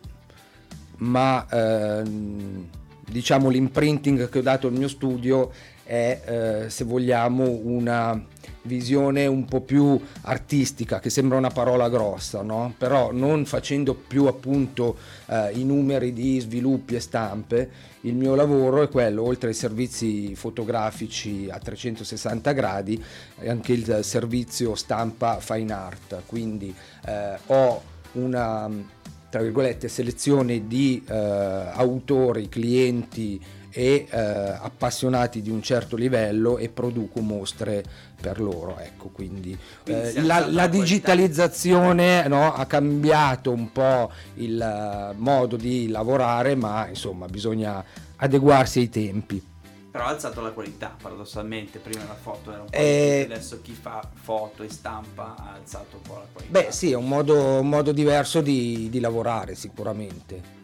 ma 0.98 1.46
ehm, 1.50 2.68
diciamo 3.08 3.48
l'imprinting 3.48 4.28
che 4.28 4.38
ho 4.38 4.42
dato 4.42 4.66
al 4.66 4.74
mio 4.74 4.88
studio 4.88 5.50
è, 5.84 6.20
eh, 6.64 6.70
se 6.70 6.84
vogliamo, 6.84 7.48
una 7.48 8.22
visione 8.66 9.26
un 9.26 9.44
po' 9.44 9.60
più 9.60 9.98
artistica, 10.22 10.98
che 10.98 11.10
sembra 11.10 11.38
una 11.38 11.50
parola 11.50 11.88
grossa, 11.88 12.42
no? 12.42 12.74
però 12.76 13.12
non 13.12 13.44
facendo 13.46 13.94
più 13.94 14.26
appunto 14.26 14.96
eh, 15.26 15.52
i 15.54 15.64
numeri 15.64 16.12
di 16.12 16.38
sviluppi 16.40 16.96
e 16.96 17.00
stampe, 17.00 17.70
il 18.02 18.14
mio 18.14 18.34
lavoro 18.34 18.82
è 18.82 18.88
quello, 18.88 19.22
oltre 19.22 19.48
ai 19.48 19.54
servizi 19.54 20.34
fotografici 20.34 21.48
a 21.50 21.58
360 21.58 22.52
gradi, 22.52 23.02
anche 23.46 23.72
il 23.72 24.00
servizio 24.02 24.74
stampa 24.74 25.38
fine 25.40 25.72
art, 25.72 26.22
quindi 26.26 26.74
eh, 27.06 27.36
ho 27.46 27.82
una 28.12 28.94
tra 29.28 29.42
virgolette 29.42 29.88
selezione 29.88 30.66
di 30.66 31.04
eh, 31.06 31.14
autori, 31.14 32.48
clienti 32.48 33.38
e 33.76 34.06
eh, 34.08 34.18
appassionati 34.18 35.42
di 35.42 35.50
un 35.50 35.60
certo 35.60 35.96
livello 35.96 36.56
e 36.56 36.70
produco 36.70 37.20
mostre 37.20 37.84
per 38.18 38.40
loro. 38.40 38.78
Ecco, 38.78 39.08
quindi, 39.08 39.56
eh, 39.84 40.22
la, 40.22 40.46
la, 40.46 40.66
digitalizzazione 40.66 42.26
no, 42.26 42.54
ha 42.54 42.64
cambiato 42.64 43.50
un 43.50 43.70
po' 43.72 44.10
il 44.36 45.12
uh, 45.12 45.14
modo 45.20 45.56
di 45.56 45.88
lavorare, 45.88 46.54
ma 46.54 46.88
insomma 46.88 47.26
bisogna 47.26 47.84
adeguarsi 48.16 48.78
ai 48.78 48.88
tempi. 48.88 49.44
Però 49.90 50.04
ha 50.04 50.08
alzato 50.08 50.40
la 50.40 50.52
qualità, 50.52 50.96
paradossalmente. 50.98 51.78
Prima 51.78 52.04
la 52.04 52.14
foto 52.14 52.52
era 52.52 52.62
un 52.62 52.70
po' 52.70 52.76
eh, 52.76 53.28
adesso 53.30 53.60
chi 53.60 53.74
fa 53.74 54.08
foto 54.14 54.62
e 54.62 54.70
stampa 54.70 55.34
ha 55.36 55.52
alzato 55.52 55.96
un 55.96 56.02
po' 56.02 56.14
la 56.14 56.26
qualità. 56.32 56.60
Beh, 56.60 56.72
sì, 56.72 56.92
è 56.92 56.96
un 56.96 57.08
modo, 57.08 57.60
un 57.60 57.68
modo 57.68 57.92
diverso 57.92 58.40
di, 58.40 58.88
di 58.88 59.00
lavorare, 59.00 59.54
sicuramente. 59.54 60.54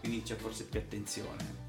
Quindi 0.00 0.20
c'è 0.20 0.36
forse 0.36 0.64
più 0.64 0.78
attenzione. 0.78 1.64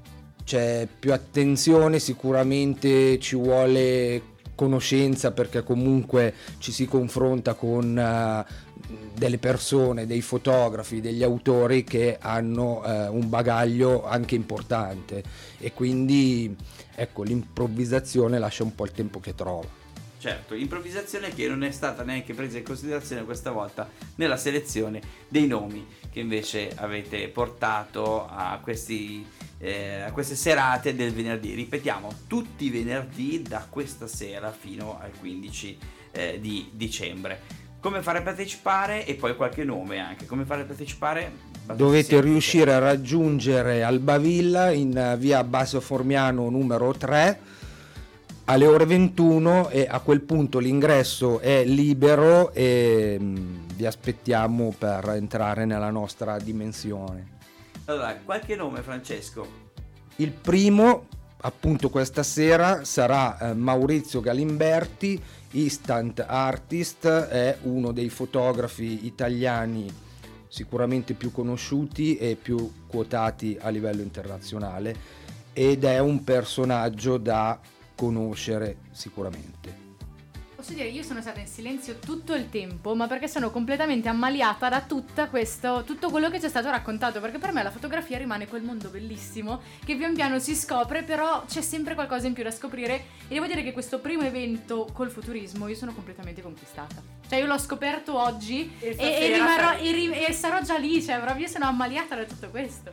C'è 0.48 0.88
più 0.98 1.12
attenzione, 1.12 1.98
sicuramente 1.98 3.18
ci 3.18 3.36
vuole 3.36 4.22
conoscenza 4.54 5.30
perché 5.30 5.62
comunque 5.62 6.32
ci 6.56 6.72
si 6.72 6.86
confronta 6.86 7.52
con 7.52 7.84
uh, 7.94 8.82
delle 9.14 9.36
persone, 9.36 10.06
dei 10.06 10.22
fotografi, 10.22 11.02
degli 11.02 11.22
autori 11.22 11.84
che 11.84 12.16
hanno 12.18 12.80
uh, 12.80 13.14
un 13.14 13.28
bagaglio 13.28 14.06
anche 14.06 14.36
importante 14.36 15.22
e 15.58 15.74
quindi 15.74 16.56
ecco, 16.94 17.24
l'improvvisazione 17.24 18.38
lascia 18.38 18.62
un 18.62 18.74
po' 18.74 18.86
il 18.86 18.92
tempo 18.92 19.20
che 19.20 19.34
trova. 19.34 19.77
Certo, 20.18 20.54
improvvisazione 20.54 21.32
che 21.32 21.46
non 21.46 21.62
è 21.62 21.70
stata 21.70 22.02
neanche 22.02 22.34
presa 22.34 22.58
in 22.58 22.64
considerazione 22.64 23.24
questa 23.24 23.52
volta 23.52 23.88
nella 24.16 24.36
selezione 24.36 25.00
dei 25.28 25.46
nomi 25.46 25.86
che 26.10 26.18
invece 26.18 26.72
avete 26.74 27.28
portato 27.28 28.26
a, 28.26 28.58
questi, 28.60 29.24
eh, 29.58 30.00
a 30.00 30.10
queste 30.10 30.34
serate 30.34 30.96
del 30.96 31.12
venerdì. 31.12 31.54
Ripetiamo, 31.54 32.12
tutti 32.26 32.64
i 32.64 32.70
venerdì 32.70 33.42
da 33.42 33.64
questa 33.70 34.08
sera 34.08 34.50
fino 34.50 34.98
al 35.00 35.12
15 35.16 35.78
eh, 36.10 36.38
di 36.40 36.68
dicembre. 36.72 37.66
Come 37.78 38.02
fare 38.02 38.18
a 38.18 38.22
partecipare 38.22 39.06
e 39.06 39.14
poi 39.14 39.36
qualche 39.36 39.62
nome 39.62 40.00
anche. 40.00 40.26
Come 40.26 40.44
fare 40.44 40.62
a 40.62 40.64
partecipare? 40.64 41.30
Dovete 41.76 42.20
riuscire 42.20 42.74
a 42.74 42.78
raggiungere 42.78 43.84
Albavilla 43.84 44.72
in 44.72 45.14
via 45.16 45.44
Basso 45.44 45.80
Formiano 45.80 46.50
numero 46.50 46.92
3 46.92 47.47
alle 48.50 48.66
ore 48.66 48.86
21 48.86 49.68
e 49.68 49.86
a 49.88 50.00
quel 50.00 50.22
punto 50.22 50.58
l'ingresso 50.58 51.38
è 51.38 51.64
libero 51.64 52.50
e 52.52 53.18
mm, 53.20 53.66
vi 53.74 53.84
aspettiamo 53.84 54.74
per 54.76 55.10
entrare 55.10 55.66
nella 55.66 55.90
nostra 55.90 56.38
dimensione. 56.38 57.36
Allora, 57.84 58.16
qualche 58.24 58.56
nome 58.56 58.80
Francesco? 58.80 59.66
Il 60.16 60.32
primo, 60.32 61.06
appunto 61.42 61.90
questa 61.90 62.22
sera, 62.22 62.84
sarà 62.84 63.38
eh, 63.38 63.54
Maurizio 63.54 64.20
Galimberti, 64.20 65.22
instant 65.52 66.24
artist, 66.26 67.06
è 67.06 67.58
uno 67.62 67.92
dei 67.92 68.08
fotografi 68.08 69.04
italiani 69.04 70.06
sicuramente 70.48 71.12
più 71.12 71.30
conosciuti 71.30 72.16
e 72.16 72.34
più 72.40 72.86
quotati 72.86 73.58
a 73.60 73.68
livello 73.68 74.00
internazionale 74.00 75.26
ed 75.52 75.84
è 75.84 75.98
un 75.98 76.24
personaggio 76.24 77.18
da 77.18 77.58
conoscere 77.98 78.76
sicuramente. 78.92 79.86
Posso 80.54 80.72
dire, 80.72 80.88
io 80.88 81.02
sono 81.02 81.20
stata 81.20 81.40
in 81.40 81.46
silenzio 81.46 81.98
tutto 81.98 82.34
il 82.34 82.48
tempo, 82.48 82.94
ma 82.94 83.06
perché 83.06 83.26
sono 83.28 83.50
completamente 83.50 84.08
ammaliata 84.08 84.68
da 84.68 85.28
questo, 85.28 85.82
tutto 85.84 86.10
quello 86.10 86.30
che 86.30 86.38
ci 86.38 86.46
è 86.46 86.48
stato 86.48 86.68
raccontato, 86.70 87.20
perché 87.20 87.38
per 87.38 87.52
me 87.52 87.62
la 87.62 87.70
fotografia 87.70 88.18
rimane 88.18 88.46
quel 88.46 88.62
mondo 88.62 88.88
bellissimo 88.88 89.60
che 89.84 89.96
pian 89.96 90.14
piano 90.14 90.38
si 90.38 90.54
scopre, 90.56 91.02
però 91.02 91.44
c'è 91.46 91.60
sempre 91.60 91.94
qualcosa 91.94 92.26
in 92.26 92.34
più 92.34 92.42
da 92.42 92.50
scoprire 92.50 92.94
e 93.28 93.34
devo 93.34 93.46
dire 93.46 93.62
che 93.62 93.72
questo 93.72 94.00
primo 94.00 94.22
evento 94.22 94.88
col 94.92 95.10
futurismo 95.10 95.68
io 95.68 95.76
sono 95.76 95.92
completamente 95.92 96.42
conquistata. 96.42 97.02
Cioè 97.28 97.38
io 97.38 97.46
l'ho 97.46 97.58
scoperto 97.58 98.16
oggi 98.18 98.70
e, 98.80 98.96
e, 98.98 99.12
e, 99.12 99.32
rimarrò, 99.32 99.78
e, 99.78 100.32
sarò 100.32 100.60
già 100.60 100.76
lì, 100.76 101.02
cioè 101.02 101.20
proprio 101.20 101.46
io 101.46 101.52
sono 101.52 101.66
ammaliata 101.66 102.16
da 102.16 102.24
tutto 102.24 102.48
questo. 102.50 102.92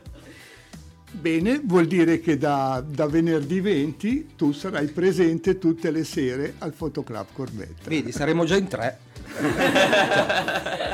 Bene, 1.18 1.60
vuol 1.64 1.86
dire 1.86 2.20
che 2.20 2.36
da, 2.36 2.84
da, 2.86 3.06
venerdì 3.06 3.60
20 3.60 4.34
tu 4.36 4.52
sarai 4.52 4.86
presente 4.88 5.58
tutte 5.58 5.90
le 5.90 6.04
sere 6.04 6.54
al 6.58 6.74
Fotoclub 6.74 7.26
Corvetta. 7.32 7.88
Vedi, 7.88 8.12
saremo 8.12 8.44
già 8.44 8.56
in 8.56 8.68
tre. 8.68 8.98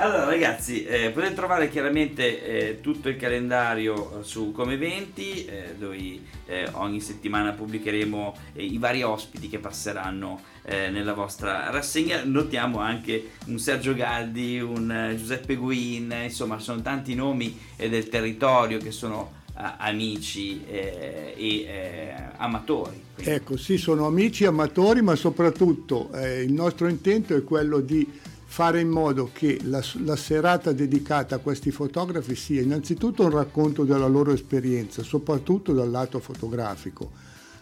Allora 0.00 0.24
ragazzi, 0.24 0.82
eh, 0.84 1.10
potete 1.10 1.34
trovare 1.34 1.68
chiaramente 1.68 2.42
eh, 2.42 2.80
tutto 2.80 3.10
il 3.10 3.16
calendario 3.16 4.20
eh, 4.20 4.24
su 4.24 4.50
Come 4.50 4.72
Eventi, 4.72 5.44
eh, 5.44 5.74
dove 5.78 5.98
eh, 6.46 6.66
ogni 6.72 7.02
settimana 7.02 7.52
pubblicheremo 7.52 8.34
eh, 8.54 8.64
i 8.64 8.78
vari 8.78 9.02
ospiti 9.02 9.50
che 9.50 9.58
passeranno 9.58 10.40
nella 10.70 11.14
vostra 11.14 11.68
rassegna. 11.70 12.22
Notiamo 12.22 12.78
anche 12.78 13.30
un 13.46 13.58
Sergio 13.58 13.92
Galdi, 13.92 14.60
un 14.60 15.14
Giuseppe 15.18 15.56
Guin, 15.56 16.14
insomma 16.22 16.60
sono 16.60 16.80
tanti 16.80 17.16
nomi 17.16 17.58
del 17.76 18.08
territorio 18.08 18.78
che 18.78 18.92
sono 18.92 19.32
amici 19.54 20.62
e 20.64 22.14
amatori. 22.36 23.02
Quindi. 23.14 23.32
Ecco, 23.32 23.56
sì, 23.56 23.78
sono 23.78 24.06
amici, 24.06 24.44
amatori, 24.44 25.02
ma 25.02 25.16
soprattutto 25.16 26.10
il 26.12 26.52
nostro 26.52 26.86
intento 26.86 27.34
è 27.34 27.42
quello 27.42 27.80
di 27.80 28.06
fare 28.52 28.80
in 28.80 28.88
modo 28.88 29.30
che 29.32 29.60
la, 29.62 29.80
la, 30.04 30.16
serata 30.16 30.72
dedicata 30.72 31.36
a 31.36 31.38
questi 31.38 31.70
fotografi 31.70 32.34
sia 32.34 32.60
innanzitutto 32.60 33.22
un 33.22 33.30
racconto 33.30 33.84
della 33.84 34.08
loro 34.08 34.32
esperienza, 34.32 35.04
soprattutto 35.04 35.72
dal 35.72 35.88
lato 35.88 36.18
fotografico. 36.18 37.12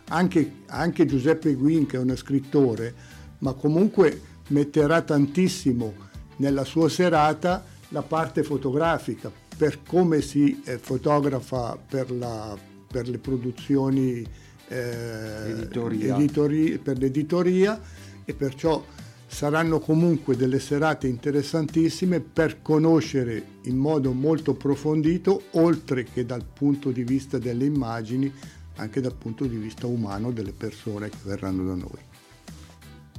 Anche, 0.09 0.51
anche 0.65 1.05
Giuseppe 1.05 1.53
Guin, 1.53 1.85
che 1.85 1.99
è 1.99 2.01
uno 2.01 2.17
scrittore, 2.17 2.95
ma 3.41 3.53
comunque 3.53 4.19
metterà 4.49 5.03
tantissimo 5.03 5.93
nella 6.37 6.65
sua 6.65 6.89
serata 6.89 7.63
la 7.89 8.03
parte 8.03 8.43
fotografica, 8.43 9.31
per 9.59 9.83
come 9.87 10.23
si 10.23 10.63
eh, 10.65 10.79
fotografa 10.79 11.77
per, 11.77 12.11
la, 12.11 12.57
per, 12.91 13.11
le 13.11 13.19
produzioni 13.19 14.27
eh, 14.69 15.69
editori, 16.01 16.79
per 16.79 16.97
l'editoria 16.97 17.79
e 18.25 18.33
perciò 18.33 18.83
saranno 19.29 19.79
comunque 19.79 20.37
delle 20.37 20.59
serate 20.59 21.07
interessantissime 21.07 22.21
per 22.21 22.63
conoscere 22.63 23.57
in 23.65 23.77
modo 23.77 24.13
molto 24.13 24.53
approfondito, 24.53 25.43
oltre 25.53 26.05
che 26.05 26.25
dal 26.25 26.45
punto 26.45 26.91
di 26.91 27.05
vista 27.05 27.39
delle 27.39 27.67
immagini, 27.67 28.33
anche 28.77 29.01
dal 29.01 29.15
punto 29.15 29.45
di 29.45 29.57
vista 29.57 29.87
umano 29.87 30.33
delle 30.33 30.53
persone 30.53 31.11
che 31.11 31.19
verranno 31.23 31.65
da 31.65 31.75
noi. 31.75 32.07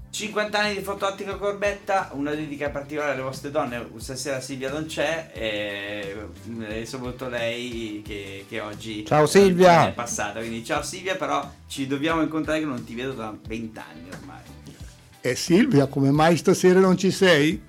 50 0.09 0.59
anni 0.59 0.73
di 0.73 0.81
Fotottica 0.81 1.35
Corbetta, 1.35 2.09
una 2.13 2.33
dedica 2.33 2.69
particolare 2.71 3.13
alle 3.13 3.21
vostre 3.21 3.51
donne, 3.51 3.87
stasera 3.97 4.41
Silvia 4.41 4.71
non 4.71 4.85
c'è 4.87 5.29
e, 5.31 6.15
e 6.67 6.85
soprattutto 6.85 7.29
lei 7.29 8.01
che, 8.03 8.45
che, 8.49 8.59
oggi 8.59 9.05
ciao 9.05 9.27
Silvia 9.27 9.87
è 9.87 9.93
passata, 9.93 10.39
quindi 10.39 10.65
ciao 10.65 10.81
Silvia 10.81 11.15
però 11.15 11.49
ci 11.67 11.85
dobbiamo 11.85 12.21
incontrare 12.21 12.59
che 12.59 12.65
non 12.65 12.83
ti 12.83 12.95
vedo 12.95 13.13
da 13.13 13.33
20 13.47 13.79
anni 13.79 14.09
ormai. 14.09 14.58
E 15.21 15.35
Silvia, 15.35 15.87
come 15.87 16.11
mai 16.11 16.37
stasera 16.37 16.79
non 16.79 16.97
ci 16.97 17.11
sei? 17.11 17.61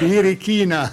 Birichina. 0.00 0.92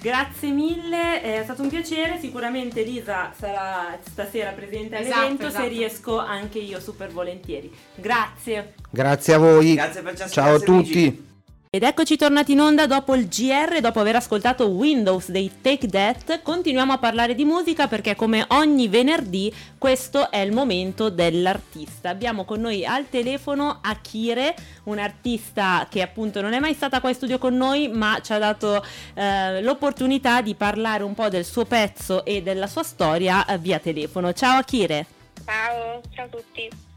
Grazie 0.00 0.50
mille, 0.50 1.20
è 1.20 1.40
stato 1.44 1.62
un 1.62 1.68
piacere, 1.68 2.18
sicuramente 2.18 2.82
Lisa 2.82 3.34
sarà 3.38 3.98
stasera 4.02 4.52
presente 4.52 4.96
all'evento, 4.96 5.42
esatto, 5.42 5.46
esatto. 5.48 5.62
se 5.64 5.68
riesco 5.68 6.18
anche 6.18 6.58
io 6.58 6.80
super 6.80 7.10
volentieri. 7.10 7.70
Grazie. 7.96 8.74
Grazie 8.88 9.34
a 9.34 9.38
voi. 9.38 9.74
Grazie 9.74 10.02
per 10.02 10.28
Ciao 10.30 10.54
a 10.54 10.58
tutti. 10.58 11.06
Amici. 11.06 11.28
Ed 11.72 11.84
eccoci 11.84 12.16
tornati 12.16 12.50
in 12.50 12.60
onda 12.60 12.88
dopo 12.88 13.14
il 13.14 13.28
GR, 13.28 13.78
dopo 13.80 14.00
aver 14.00 14.16
ascoltato 14.16 14.66
Windows 14.70 15.30
dei 15.30 15.48
Take 15.62 15.86
That, 15.86 16.42
continuiamo 16.42 16.94
a 16.94 16.98
parlare 16.98 17.36
di 17.36 17.44
musica 17.44 17.86
perché 17.86 18.16
come 18.16 18.44
ogni 18.48 18.88
venerdì 18.88 19.54
questo 19.78 20.32
è 20.32 20.38
il 20.38 20.50
momento 20.50 21.10
dell'artista. 21.10 22.08
Abbiamo 22.08 22.44
con 22.44 22.60
noi 22.60 22.84
al 22.84 23.08
telefono 23.08 23.78
Akire, 23.82 24.56
un'artista 24.82 25.86
che 25.88 26.02
appunto 26.02 26.40
non 26.40 26.54
è 26.54 26.58
mai 26.58 26.74
stata 26.74 26.98
qua 26.98 27.10
in 27.10 27.14
studio 27.14 27.38
con 27.38 27.56
noi 27.56 27.86
ma 27.86 28.18
ci 28.20 28.32
ha 28.32 28.38
dato 28.38 28.84
eh, 29.14 29.62
l'opportunità 29.62 30.42
di 30.42 30.56
parlare 30.56 31.04
un 31.04 31.14
po' 31.14 31.28
del 31.28 31.44
suo 31.44 31.66
pezzo 31.66 32.24
e 32.24 32.42
della 32.42 32.66
sua 32.66 32.82
storia 32.82 33.46
eh, 33.46 33.58
via 33.58 33.78
telefono. 33.78 34.32
Ciao 34.32 34.58
Akire! 34.58 35.06
Ciao, 35.44 36.02
ciao 36.12 36.24
a 36.24 36.28
tutti! 36.28 36.88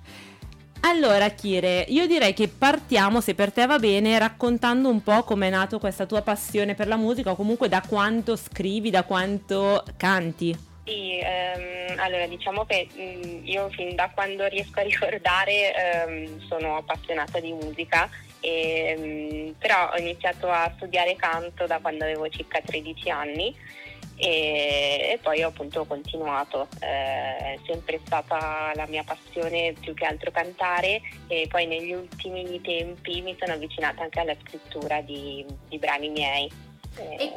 Allora, 0.85 1.29
Kire, 1.29 1.85
io 1.87 2.05
direi 2.07 2.33
che 2.33 2.49
partiamo, 2.49 3.21
se 3.21 3.35
per 3.35 3.53
te 3.53 3.65
va 3.65 3.79
bene, 3.79 4.19
raccontando 4.19 4.89
un 4.89 5.01
po' 5.01 5.23
come 5.23 5.47
è 5.47 5.49
nato 5.49 5.79
questa 5.79 6.05
tua 6.05 6.21
passione 6.21 6.75
per 6.75 6.87
la 6.87 6.97
musica 6.97 7.31
o 7.31 7.35
comunque 7.35 7.69
da 7.69 7.81
quanto 7.87 8.35
scrivi, 8.35 8.89
da 8.89 9.03
quanto 9.03 9.81
canti. 9.95 10.53
Sì, 10.83 11.17
ehm, 11.19 11.97
allora 11.99 12.27
diciamo 12.27 12.65
che 12.65 12.89
mh, 12.93 13.01
mm, 13.01 13.45
io 13.45 13.69
fin 13.69 13.95
da 13.95 14.11
quando 14.13 14.45
riesco 14.47 14.81
a 14.81 14.83
ricordare 14.83 15.73
ehm, 15.73 16.47
sono 16.49 16.75
appassionata 16.75 17.39
di 17.39 17.53
musica, 17.53 18.09
e, 18.41 18.95
mh, 18.97 19.35
mm, 19.35 19.51
però 19.57 19.89
ho 19.93 19.97
iniziato 19.97 20.49
a 20.49 20.69
studiare 20.75 21.15
canto 21.15 21.65
da 21.65 21.79
quando 21.79 22.03
avevo 22.03 22.27
circa 22.27 22.59
13 22.59 23.09
anni 23.09 23.55
e, 24.23 25.11
e 25.11 25.19
poi 25.21 25.43
ho 25.43 25.49
appunto 25.49 25.83
continuato, 25.83 26.69
eh, 26.79 27.37
è 27.37 27.59
sempre 27.65 27.99
stata 28.05 28.71
la 28.73 28.87
mia 28.87 29.03
passione 29.03 29.73
più 29.77 29.93
che 29.93 30.05
altro 30.05 30.31
cantare 30.31 31.01
e 31.27 31.45
poi 31.49 31.65
negli 31.65 31.91
ultimi 31.91 32.61
tempi 32.61 33.21
mi 33.21 33.35
sono 33.37 33.53
avvicinata 33.53 34.01
anche 34.01 34.21
alla 34.21 34.35
scrittura 34.41 35.01
di, 35.01 35.45
di 35.67 35.77
brani 35.77 36.07
miei. 36.07 36.49
E, 37.17 37.33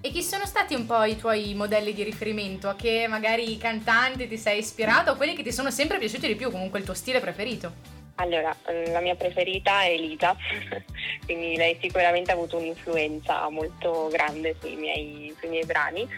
e, 0.00 0.10
chi 0.10 0.22
sono 0.22 0.46
stati 0.46 0.74
un 0.74 0.86
po' 0.86 1.02
i 1.02 1.16
tuoi 1.16 1.52
modelli 1.54 1.92
di 1.92 2.04
riferimento? 2.04 2.68
A 2.68 2.76
che 2.76 3.06
magari 3.08 3.56
cantanti 3.56 4.28
ti 4.28 4.38
sei 4.38 4.58
ispirato 4.58 5.10
o 5.10 5.16
quelli 5.16 5.34
che 5.34 5.42
ti 5.42 5.52
sono 5.52 5.72
sempre 5.72 5.98
piaciuti 5.98 6.28
di 6.28 6.36
più, 6.36 6.52
comunque 6.52 6.78
il 6.78 6.84
tuo 6.84 6.94
stile 6.94 7.18
preferito? 7.18 7.93
Allora, 8.16 8.54
mm, 8.70 8.92
la 8.92 9.00
mia 9.00 9.14
preferita 9.16 9.82
è 9.82 9.90
Elisa, 9.90 10.36
quindi 11.26 11.56
lei 11.56 11.76
sicuramente 11.80 12.30
ha 12.30 12.34
avuto 12.34 12.56
un'influenza 12.58 13.48
molto 13.48 14.08
grande 14.10 14.54
sui 14.60 14.76
miei, 14.76 15.34
sui 15.38 15.48
miei 15.48 15.64
brani. 15.64 16.08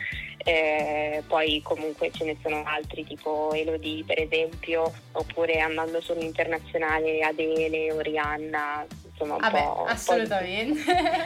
Eh, 0.48 1.24
poi 1.26 1.60
comunque 1.64 2.12
ce 2.12 2.24
ne 2.24 2.36
sono 2.40 2.62
altri 2.64 3.04
tipo 3.04 3.52
Elodie 3.52 4.04
per 4.04 4.20
esempio, 4.20 4.92
oppure 5.12 5.58
andando 5.58 6.00
solo 6.00 6.20
internazionale 6.20 7.20
Adele 7.20 7.90
o 7.90 7.98
Rihanna, 7.98 8.86
insomma 9.10 9.34
un 9.34 9.40
vabbè, 9.40 9.62
po'. 9.62 9.84
Assolutamente. 9.86 10.82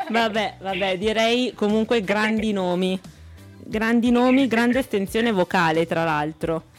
Po 0.06 0.12
vabbè, 0.12 0.54
vabbè, 0.60 0.96
direi 0.96 1.52
comunque 1.54 2.02
grandi 2.02 2.52
nomi. 2.52 2.98
Grandi 3.62 4.10
nomi, 4.10 4.46
grande 4.46 4.78
estensione 4.78 5.32
vocale 5.32 5.86
tra 5.86 6.04
l'altro. 6.04 6.69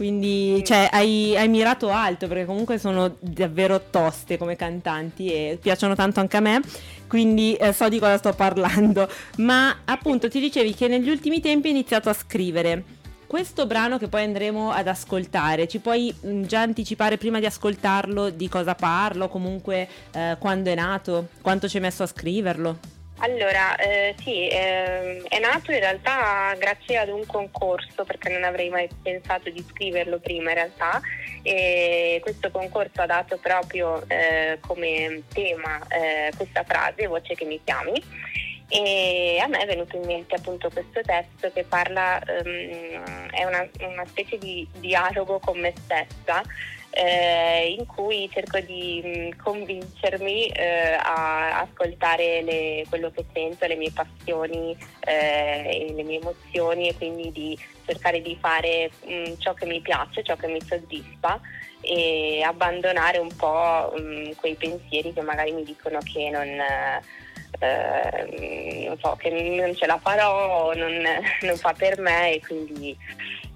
Quindi 0.00 0.62
cioè, 0.64 0.88
hai, 0.90 1.36
hai, 1.36 1.46
mirato 1.46 1.90
alto 1.90 2.26
perché 2.26 2.46
comunque 2.46 2.78
sono 2.78 3.16
davvero 3.20 3.82
toste 3.90 4.38
come 4.38 4.56
cantanti 4.56 5.30
e 5.30 5.58
piacciono 5.60 5.94
tanto 5.94 6.20
anche 6.20 6.38
a 6.38 6.40
me, 6.40 6.62
quindi 7.06 7.52
eh, 7.56 7.74
so 7.74 7.86
di 7.90 7.98
cosa 7.98 8.16
sto 8.16 8.32
parlando. 8.32 9.06
Ma 9.44 9.80
appunto 9.84 10.30
ti 10.30 10.40
dicevi 10.40 10.72
che 10.72 10.88
negli 10.88 11.10
ultimi 11.10 11.40
tempi 11.40 11.66
hai 11.66 11.74
iniziato 11.74 12.08
a 12.08 12.14
scrivere. 12.14 12.82
Questo 13.26 13.66
brano 13.66 13.98
che 13.98 14.08
poi 14.08 14.24
andremo 14.24 14.70
ad 14.70 14.88
ascoltare, 14.88 15.68
ci 15.68 15.80
puoi 15.80 16.14
mh, 16.18 16.30
mm, 16.30 16.42
già 16.44 16.62
anticipare 16.62 17.18
prima 17.18 17.38
di 17.38 17.44
ascoltarlo 17.44 18.30
di 18.30 18.48
cosa 18.48 18.74
parlo, 18.74 19.28
comunque 19.28 19.86
eh, 20.12 20.36
quando 20.38 20.70
è 20.70 20.74
nato, 20.74 21.28
quanto 21.42 21.68
ci 21.68 21.76
hai 21.76 21.82
messo 21.82 22.04
a 22.04 22.06
scriverlo? 22.06 22.78
Allora, 23.22 23.76
eh, 23.76 24.14
sì, 24.22 24.48
eh, 24.48 25.22
è 25.28 25.38
nato 25.40 25.72
in 25.72 25.78
realtà 25.78 26.54
grazie 26.58 26.96
ad 26.96 27.10
un 27.10 27.26
concorso 27.26 28.04
perché 28.04 28.30
non 28.30 28.44
avrei 28.44 28.70
mai 28.70 28.88
pensato 29.02 29.50
di 29.50 29.62
scriverlo 29.68 30.18
prima 30.20 30.50
in 30.50 30.56
realtà. 30.56 31.00
E 31.42 32.18
questo 32.22 32.50
concorso 32.50 33.02
ha 33.02 33.06
dato 33.06 33.36
proprio 33.36 34.02
eh, 34.08 34.58
come 34.66 35.22
tema 35.34 35.78
eh, 35.88 36.32
questa 36.34 36.64
frase, 36.64 37.06
voce 37.08 37.34
che 37.34 37.44
mi 37.44 37.60
chiami. 37.62 38.02
E 38.68 39.38
a 39.42 39.48
me 39.48 39.58
è 39.58 39.66
venuto 39.66 39.96
in 39.96 40.06
mente 40.06 40.36
appunto 40.36 40.70
questo 40.70 41.02
testo 41.02 41.50
che 41.52 41.64
parla, 41.64 42.22
um, 42.24 43.28
è 43.30 43.44
una, 43.44 43.68
una, 43.80 44.06
specie 44.06 44.38
di 44.38 44.66
dialogo 44.78 45.40
con 45.40 45.58
me 45.58 45.72
stessa 45.76 46.40
eh, 46.90 47.76
in 47.78 47.86
cui 47.86 48.28
cerco 48.32 48.58
di 48.60 49.00
mh, 49.02 49.08
mm, 49.08 49.30
convincermi 49.42 50.46
eh, 50.48 50.96
a 51.00 51.60
ascoltare 51.60 52.42
le, 52.42 52.84
quello 52.88 53.10
che 53.10 53.24
sento, 53.32 53.66
le 53.66 53.76
mie 53.76 53.92
passioni 53.92 54.76
eh, 55.00 55.92
le 55.94 56.02
mie 56.02 56.18
emozioni 56.18 56.88
e 56.88 56.96
quindi 56.96 57.30
di 57.32 57.58
cercare 57.86 58.20
di 58.20 58.36
fare 58.40 58.90
mh, 59.04 59.12
mm, 59.12 59.24
ciò 59.38 59.54
che 59.54 59.66
mi 59.66 59.80
piace, 59.80 60.22
ciò 60.22 60.36
che 60.36 60.48
mi 60.48 60.60
soddisfa 60.60 61.40
e 61.80 62.42
abbandonare 62.42 63.18
un 63.18 63.34
po' 63.36 63.92
mh, 63.96 64.00
mm, 64.00 64.30
quei 64.36 64.54
pensieri 64.56 65.12
che 65.12 65.20
magari 65.22 65.52
mi 65.52 65.62
dicono 65.62 65.98
che 66.00 66.28
non, 66.28 66.48
eh, 67.60 68.86
non 68.86 68.98
so, 68.98 69.16
che 69.16 69.30
non 69.30 69.74
ce 69.76 69.86
la 69.86 69.98
farò, 69.98 70.74
non, 70.74 71.02
non 71.42 71.56
fa 71.56 71.72
per 71.72 72.00
me 72.00 72.34
e 72.34 72.40
quindi 72.40 72.96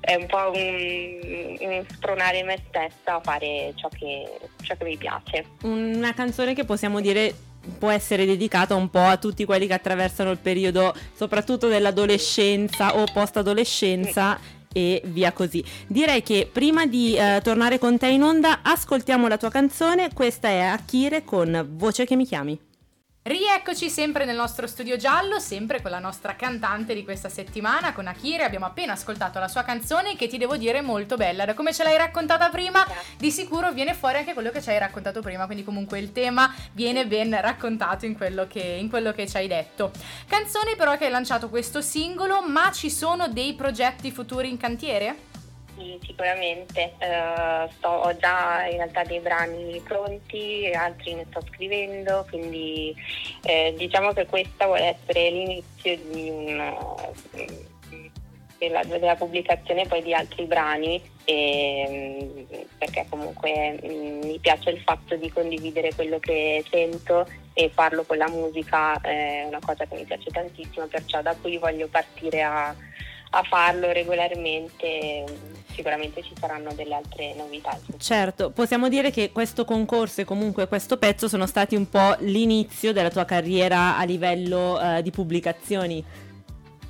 è 0.05 0.15
un 0.15 0.27
po' 0.27 0.51
un, 0.53 1.57
un 1.61 1.85
spronare 1.91 2.43
me 2.43 2.63
stessa 2.69 3.17
a 3.17 3.21
fare 3.21 3.73
ciò 3.77 3.89
che, 3.89 4.39
ciò 4.63 4.77
che 4.77 4.85
mi 4.85 4.97
piace. 4.97 5.47
Una 5.63 6.13
canzone 6.13 6.55
che 6.55 6.65
possiamo 6.65 7.01
dire 7.01 7.35
può 7.79 7.89
essere 7.91 8.27
dedicata 8.27 8.75
un 8.75 8.91
po' 8.91 9.01
a 9.01 9.17
tutti 9.17 9.47
quelli 9.47 9.67
che 9.67 9.73
attraversano 9.73 10.31
il 10.31 10.39
periodo 10.39 10.95
soprattutto 11.15 11.69
dell'adolescenza 11.69 12.99
o 12.99 13.05
post-adolescenza 13.11 14.39
sì. 14.39 14.79
e 14.79 15.03
via 15.07 15.33
così. 15.33 15.65
Direi 15.87 16.23
che 16.23 16.49
prima 16.53 16.85
di 16.85 17.17
eh, 17.17 17.41
tornare 17.43 17.79
con 17.79 17.97
te 17.97 18.09
in 18.09 18.23
onda 18.23 18.61
ascoltiamo 18.63 19.27
la 19.29 19.39
tua 19.39 19.51
canzone, 19.51 20.13
questa 20.13 20.49
è 20.49 20.61
Akire 20.61 21.25
con 21.25 21.67
Voce 21.71 22.05
che 22.05 22.17
mi 22.17 22.27
chiami. 22.27 22.73
Rieccoci 23.27 23.89
sempre 23.89 24.27
nel 24.27 24.37
nostro 24.37 24.67
studio 24.67 24.99
giallo, 24.99 25.39
sempre 25.39 25.81
con 25.81 25.91
la 25.91 25.99
nostra 25.99 26.37
cantante 26.37 26.93
di 26.93 27.05
questa 27.05 27.31
settimana, 27.31 27.95
con 27.95 28.07
Akire. 28.07 28.45
Abbiamo 28.45 28.67
appena 28.67 28.93
ascoltato 28.93 29.39
la 29.39 29.49
sua 29.49 29.63
canzone 29.63 30.15
che 30.15 30.27
ti 30.27 30.37
devo 30.37 30.59
dire 30.59 30.81
è 30.81 30.83
molto 30.83 31.17
bella. 31.17 31.47
Da 31.47 31.55
come 31.55 31.73
ce 31.73 31.85
l'hai 31.85 31.97
raccontata 31.97 32.51
prima, 32.51 32.87
di 33.17 33.31
sicuro 33.31 33.73
viene 33.73 33.95
fuori 33.95 34.19
anche 34.19 34.35
quello 34.35 34.51
che 34.51 34.61
ci 34.61 34.69
hai 34.69 34.79
raccontato 34.79 35.23
prima, 35.23 35.47
quindi 35.47 35.65
comunque 35.65 35.99
il 36.01 36.13
tema 36.13 36.55
viene 36.73 37.07
ben 37.07 37.35
raccontato 37.41 38.05
in 38.05 38.15
quello 38.15 38.47
che, 38.47 38.61
in 38.61 38.91
quello 38.91 39.13
che 39.13 39.27
ci 39.27 39.39
hai 39.39 39.49
detto. 39.49 39.91
Canzone 40.29 40.77
però 40.77 40.99
che 40.99 41.07
hai 41.07 41.11
lanciato 41.11 41.49
questo 41.49 41.81
singolo, 41.81 42.43
ma 42.47 42.71
ci 42.73 42.91
sono 42.91 43.29
dei 43.29 43.55
progetti 43.55 44.13
futuri 44.13 44.51
in 44.51 44.59
cantiere? 44.59 45.33
Sì, 45.77 45.99
sicuramente. 46.05 46.95
Uh, 47.01 47.69
sto, 47.73 47.89
ho 47.89 48.17
già 48.17 48.67
in 48.67 48.77
realtà 48.77 49.03
dei 49.05 49.21
brani 49.21 49.81
pronti, 49.81 50.71
altri 50.73 51.15
ne 51.15 51.27
sto 51.31 51.43
scrivendo, 51.49 52.25
quindi 52.29 52.95
eh, 53.43 53.75
diciamo 53.77 54.13
che 54.13 54.27
questa 54.27 54.67
vuole 54.67 54.97
essere 54.97 55.31
l'inizio 55.31 55.97
di 55.97 56.29
una, 56.31 56.75
della, 58.59 58.85
della, 58.85 59.17
pubblicazione 59.17 59.87
poi 59.87 60.03
di 60.03 60.15
altri 60.15 60.45
brani 60.45 61.03
e, 61.25 62.47
perché 62.79 63.07
comunque 63.09 63.81
mm, 63.85 64.25
mi 64.25 64.39
piace 64.39 64.71
il 64.71 64.81
fatto 64.81 65.17
di 65.17 65.31
condividere 65.31 65.95
quello 65.95 66.21
che 66.21 66.65
sento 66.71 67.27
e 67.53 67.69
farlo 67.73 68.05
con 68.05 68.17
la 68.17 68.29
musica 68.29 69.01
è 69.01 69.45
una 69.47 69.61
cosa 69.61 69.85
che 69.87 69.97
mi 69.97 70.05
piace 70.05 70.31
tantissimo, 70.31 70.87
perciò 70.87 71.21
da 71.21 71.35
qui 71.41 71.59
voglio 71.59 71.89
partire 71.89 72.43
a 72.43 72.75
a 73.35 73.43
farlo 73.43 73.91
regolarmente 73.93 75.25
sicuramente 75.75 76.23
ci 76.23 76.33
saranno 76.39 76.73
delle 76.75 76.95
altre 76.95 77.35
novità. 77.35 77.79
Certo, 77.99 78.51
possiamo 78.51 78.89
dire 78.89 79.11
che 79.11 79.31
questo 79.33 79.65
concorso 79.65 80.21
e 80.21 80.25
comunque 80.25 80.69
questo 80.69 80.97
pezzo 80.97 81.29
sono 81.29 81.47
stati 81.47 81.75
un 81.77 81.89
po' 81.89 82.15
l'inizio 82.21 82.93
della 82.93 83.11
tua 83.11 83.25
carriera 83.25 83.97
a 83.97 84.05
livello 84.05 84.79
uh, 84.81 85.01
di 85.03 85.11
pubblicazioni. 85.11 86.05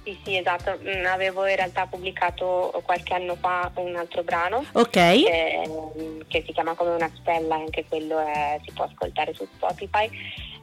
Sì, 0.04 0.18
sì, 0.22 0.36
esatto. 0.36 0.78
Mm, 0.82 1.06
avevo 1.06 1.46
in 1.46 1.56
realtà 1.56 1.86
pubblicato 1.86 2.78
qualche 2.84 3.14
anno 3.14 3.36
fa 3.36 3.70
un 3.76 3.96
altro 3.96 4.22
brano 4.22 4.62
Ok. 4.72 4.96
eh, 4.96 5.68
che 6.28 6.42
si 6.44 6.52
chiama 6.52 6.74
Come 6.74 6.90
una 6.90 7.10
stella, 7.20 7.54
anche 7.54 7.86
quello 7.88 8.18
è- 8.18 8.60
si 8.64 8.72
può 8.72 8.84
ascoltare 8.84 9.32
su 9.32 9.46
Spotify. 9.54 10.10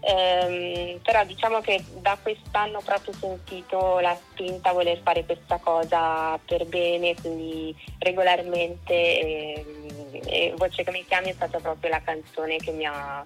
Ehm, 0.04 1.00
però 1.04 1.24
diciamo 1.26 1.62
che 1.62 1.84
da 2.00 2.18
quest'anno 2.22 2.80
ho 2.80 2.82
proprio 2.82 3.14
sentito 3.14 4.00
la 4.00 4.18
spinta 4.32 4.70
a 4.70 4.74
voler 4.74 5.00
fare 5.04 5.24
questa 5.26 5.58
cosa 5.58 6.40
per 6.44 6.66
bene, 6.66 7.14
quindi 7.22 7.76
regolarmente. 8.00 8.94
ehm, 8.94 9.90
E, 10.24 10.54
Voce 10.58 10.84
che 10.84 10.92
mi 10.92 11.06
chiami 11.06 11.30
è 11.30 11.34
stata 11.34 11.60
proprio 11.60 11.90
la 11.90 12.02
canzone 12.02 12.58
che 12.58 12.72
mi 12.72 12.86
ha, 12.86 13.24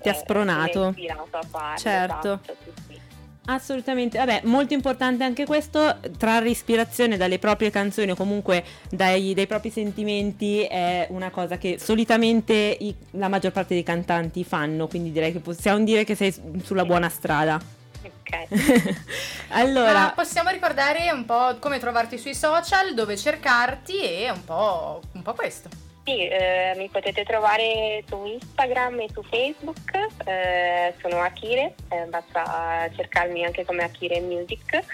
Ti 0.00 0.08
ha 0.08 0.12
eh, 0.12 0.14
spronato. 0.14 0.84
ha 0.86 0.88
ispirato 0.88 1.36
a 1.36 1.42
farlo. 1.42 1.78
Certo. 1.78 2.32
esatto, 2.32 2.56
sì, 2.64 2.72
sì. 2.88 3.00
Assolutamente, 3.46 4.16
vabbè, 4.16 4.42
molto 4.44 4.72
importante 4.72 5.22
anche 5.22 5.44
questo, 5.44 5.98
trarre 6.16 6.48
ispirazione 6.48 7.18
dalle 7.18 7.38
proprie 7.38 7.70
canzoni 7.70 8.10
o 8.10 8.14
comunque 8.14 8.64
dai, 8.88 9.34
dai 9.34 9.46
propri 9.46 9.68
sentimenti 9.70 10.62
è 10.62 11.06
una 11.10 11.28
cosa 11.30 11.58
che 11.58 11.78
solitamente 11.78 12.54
i- 12.54 12.94
la 13.12 13.28
maggior 13.28 13.52
parte 13.52 13.74
dei 13.74 13.82
cantanti 13.82 14.44
fanno, 14.44 14.86
quindi 14.88 15.12
direi 15.12 15.30
che 15.32 15.40
possiamo 15.40 15.84
dire 15.84 16.04
che 16.04 16.14
sei 16.14 16.34
sulla 16.62 16.86
buona 16.86 17.10
strada. 17.10 17.60
Ok. 18.02 18.46
allora, 19.50 19.92
Ma 19.92 20.12
possiamo 20.14 20.48
ricordare 20.48 21.10
un 21.12 21.26
po' 21.26 21.56
come 21.58 21.78
trovarti 21.78 22.16
sui 22.16 22.34
social, 22.34 22.94
dove 22.94 23.14
cercarti 23.18 24.00
e 24.02 24.30
un 24.30 24.42
po', 24.42 25.02
un 25.12 25.22
po' 25.22 25.34
questo. 25.34 25.68
Sì, 26.04 26.28
eh, 26.28 26.74
mi 26.76 26.88
potete 26.90 27.24
trovare 27.24 28.04
su 28.06 28.26
Instagram 28.26 29.00
e 29.00 29.08
su 29.10 29.22
Facebook, 29.22 29.90
eh, 30.26 30.94
sono 31.00 31.20
Akire, 31.20 31.74
eh, 31.88 32.04
basta 32.08 32.90
cercarmi 32.94 33.42
anche 33.42 33.64
come 33.64 33.84
Akire 33.84 34.20
Music, 34.20 34.84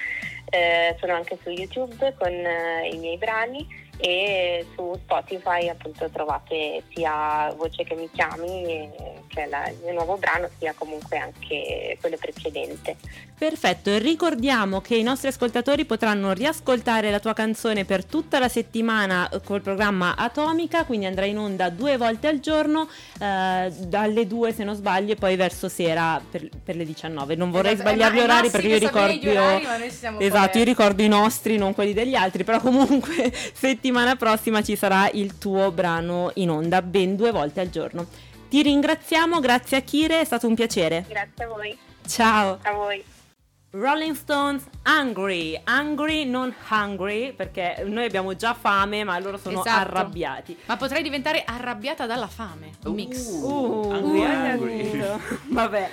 Eh, 0.53 0.97
sono 0.99 1.15
anche 1.15 1.39
su 1.45 1.51
YouTube 1.51 2.13
con 2.19 2.33
eh, 2.33 2.89
i 2.93 2.99
miei 2.99 3.17
brani 3.19 3.65
e 4.01 4.67
su 4.75 4.99
Spotify 5.03 5.69
appunto 5.69 6.09
trovate 6.11 6.83
sia 6.95 7.53
Voce 7.57 7.85
che 7.85 7.95
mi 7.95 8.09
chiami, 8.13 8.65
eh, 8.65 8.91
che 9.29 9.45
è 9.45 9.47
la- 9.49 9.69
il 9.69 9.79
mio 9.85 9.93
nuovo 9.93 10.17
brano, 10.17 10.49
sia 10.59 10.75
comunque 10.77 11.19
anche 11.19 11.97
quello 12.01 12.17
precedente. 12.19 12.97
perfetto, 13.41 13.89
e 13.89 13.99
ricordiamo 13.99 14.83
che 14.83 14.97
i 14.97 15.03
nostri 15.03 15.29
ascoltatori 15.29 15.87
potranno 15.87 16.33
riascoltare 16.33 17.11
la 17.11 17.21
tua 17.21 17.33
canzone 17.33 17.87
per 17.87 18.05
tutta 18.05 18.39
la 18.39 18.49
settimana 18.49 19.29
eh, 19.31 19.41
col 19.43 19.63
programma 19.63 20.15
Atomica, 20.15 20.85
quindi 20.85 21.07
andrà 21.07 21.25
in 21.25 21.39
onda 21.39 21.71
due 21.71 21.97
volte 21.97 22.29
al 22.29 22.41
giorno, 22.41 22.87
eh, 23.19 23.73
dalle 23.87 24.27
2 24.27 24.53
se 24.53 24.63
non 24.65 24.75
sbaglio 24.75 25.13
e 25.13 25.17
poi 25.17 25.37
verso 25.37 25.69
sera 25.71 26.21
per, 26.31 26.49
per 26.63 26.77
le 26.77 26.85
19. 26.85 27.35
Non 27.35 27.51
vorrei 27.51 27.73
Esatto, 27.73 27.89
sbagliare 27.89 28.15
gli 28.15 28.19
eh, 28.19 28.23
orari 28.25 28.51
perché 28.51 28.67
io 28.69 28.79
ricordo... 28.79 29.31
orari, 29.31 29.65
ma 29.65 29.77
noi 29.79 29.91
siamo 29.91 30.19
Esatto, 30.21 30.59
io 30.59 30.65
ricordo 30.65 31.03
i 31.03 31.09
nostri, 31.09 31.57
non 31.57 31.73
quelli 31.73 31.95
degli 31.95 32.15
altri, 32.15 32.45
però 32.45 32.61
comunque 32.61 33.33
settimana 33.55 33.90
prossima 34.17 34.63
ci 34.63 34.77
sarà 34.77 35.09
il 35.11 35.39
tuo 35.39 35.71
brano 35.71 36.31
in 36.35 36.51
onda 36.51 36.83
ben 36.83 37.17
due 37.17 37.31
volte 37.31 37.61
al 37.61 37.71
giorno. 37.71 38.07
Ti 38.49 38.63
ringraziamo, 38.63 39.39
grazie 39.41 39.77
a 39.77 39.81
Kire, 39.81 40.21
è 40.21 40.25
stato 40.25 40.47
un 40.47 40.55
piacere. 40.55 41.05
Grazie 41.09 41.45
a 41.45 41.47
voi, 41.47 41.77
Ciao. 42.07 42.59
a 42.63 42.73
voi. 42.73 43.05
Rolling 43.73 44.17
Stones 44.17 44.65
Hungry, 44.85 45.61
Hungry 45.69 46.25
non 46.25 46.53
hungry 46.71 47.33
perché 47.33 47.85
noi 47.87 48.05
abbiamo 48.07 48.35
già 48.35 48.53
fame 48.53 49.05
ma 49.05 49.17
loro 49.21 49.37
sono 49.39 49.61
Esatto. 49.61 49.79
arrabbiati. 49.79 50.57
Ma 50.67 50.77
potrei 50.77 51.05
diventare 51.05 51.45
arrabbiata 51.47 52.07
dalla 52.07 52.27
fame. 52.27 52.73
Un 52.85 52.95
mix. 52.95 53.29
Uh, 53.29 53.87
Hungry, 53.93 54.25
hai 54.25 54.51
hungry. 54.59 54.91
detto. 54.91 55.21
Vabbè, 55.51 55.91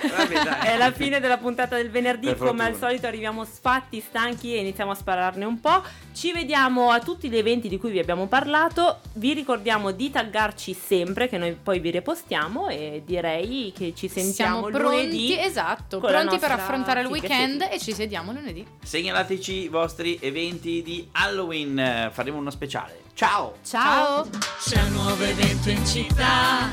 è 0.64 0.76
la 0.76 0.90
fine 0.90 1.20
della 1.20 1.36
puntata 1.36 1.76
del 1.76 1.88
venerdì. 1.90 2.34
Come 2.34 2.64
al 2.64 2.74
solito 2.74 3.06
arriviamo 3.06 3.44
sfatti, 3.44 4.00
stanchi 4.00 4.54
e 4.56 4.58
iniziamo 4.58 4.90
a 4.90 4.94
spararne 4.96 5.44
un 5.44 5.60
po'. 5.60 5.80
Ci 6.12 6.32
vediamo 6.32 6.90
a 6.90 6.98
tutti 6.98 7.28
gli 7.30 7.36
eventi 7.36 7.68
di 7.68 7.78
cui 7.78 7.92
vi 7.92 8.00
abbiamo 8.00 8.26
parlato. 8.26 8.98
Vi 9.12 9.34
ricordiamo 9.34 9.92
di 9.92 10.10
taggarci 10.10 10.74
sempre, 10.74 11.28
che 11.28 11.38
noi 11.38 11.52
poi 11.62 11.78
vi 11.78 11.92
repostiamo. 11.92 12.68
E 12.70 13.02
direi 13.06 13.72
che 13.76 13.92
ci 13.94 14.08
sentiamo 14.08 14.62
Siamo 14.68 14.76
pronti, 14.76 14.96
lunedì. 14.96 15.38
esatto, 15.38 16.00
pronti 16.00 16.38
per 16.38 16.50
affrontare 16.50 17.02
il 17.02 17.06
weekend. 17.06 17.66
E 17.70 17.78
ci 17.78 17.92
sediamo 17.92 18.32
lunedì. 18.32 18.66
Segnalateci 18.82 19.52
i 19.52 19.68
vostri 19.68 20.18
eventi 20.20 20.82
di 20.82 21.08
Halloween, 21.12 22.10
faremo 22.12 22.38
uno 22.38 22.50
speciale. 22.50 23.02
Ciao! 23.14 23.56
Ciao. 23.64 24.28
C'è 24.60 24.82
un 24.82 24.92
nuovo 24.92 25.22
evento 25.22 25.70
in 25.70 25.84
città, 25.86 26.70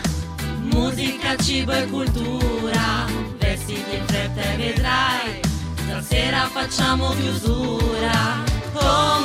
musica, 0.62 1.36
cibo 1.38 1.72
e 1.72 1.88
cultura, 1.88 3.06
vestiti 3.38 3.96
in 3.96 4.06
fretta 4.06 4.42
e 4.54 4.58
vedrai, 4.58 5.40
stasera 5.76 6.48
facciamo 6.48 7.10
chiusura. 7.12 8.44
Oh, 8.74 9.20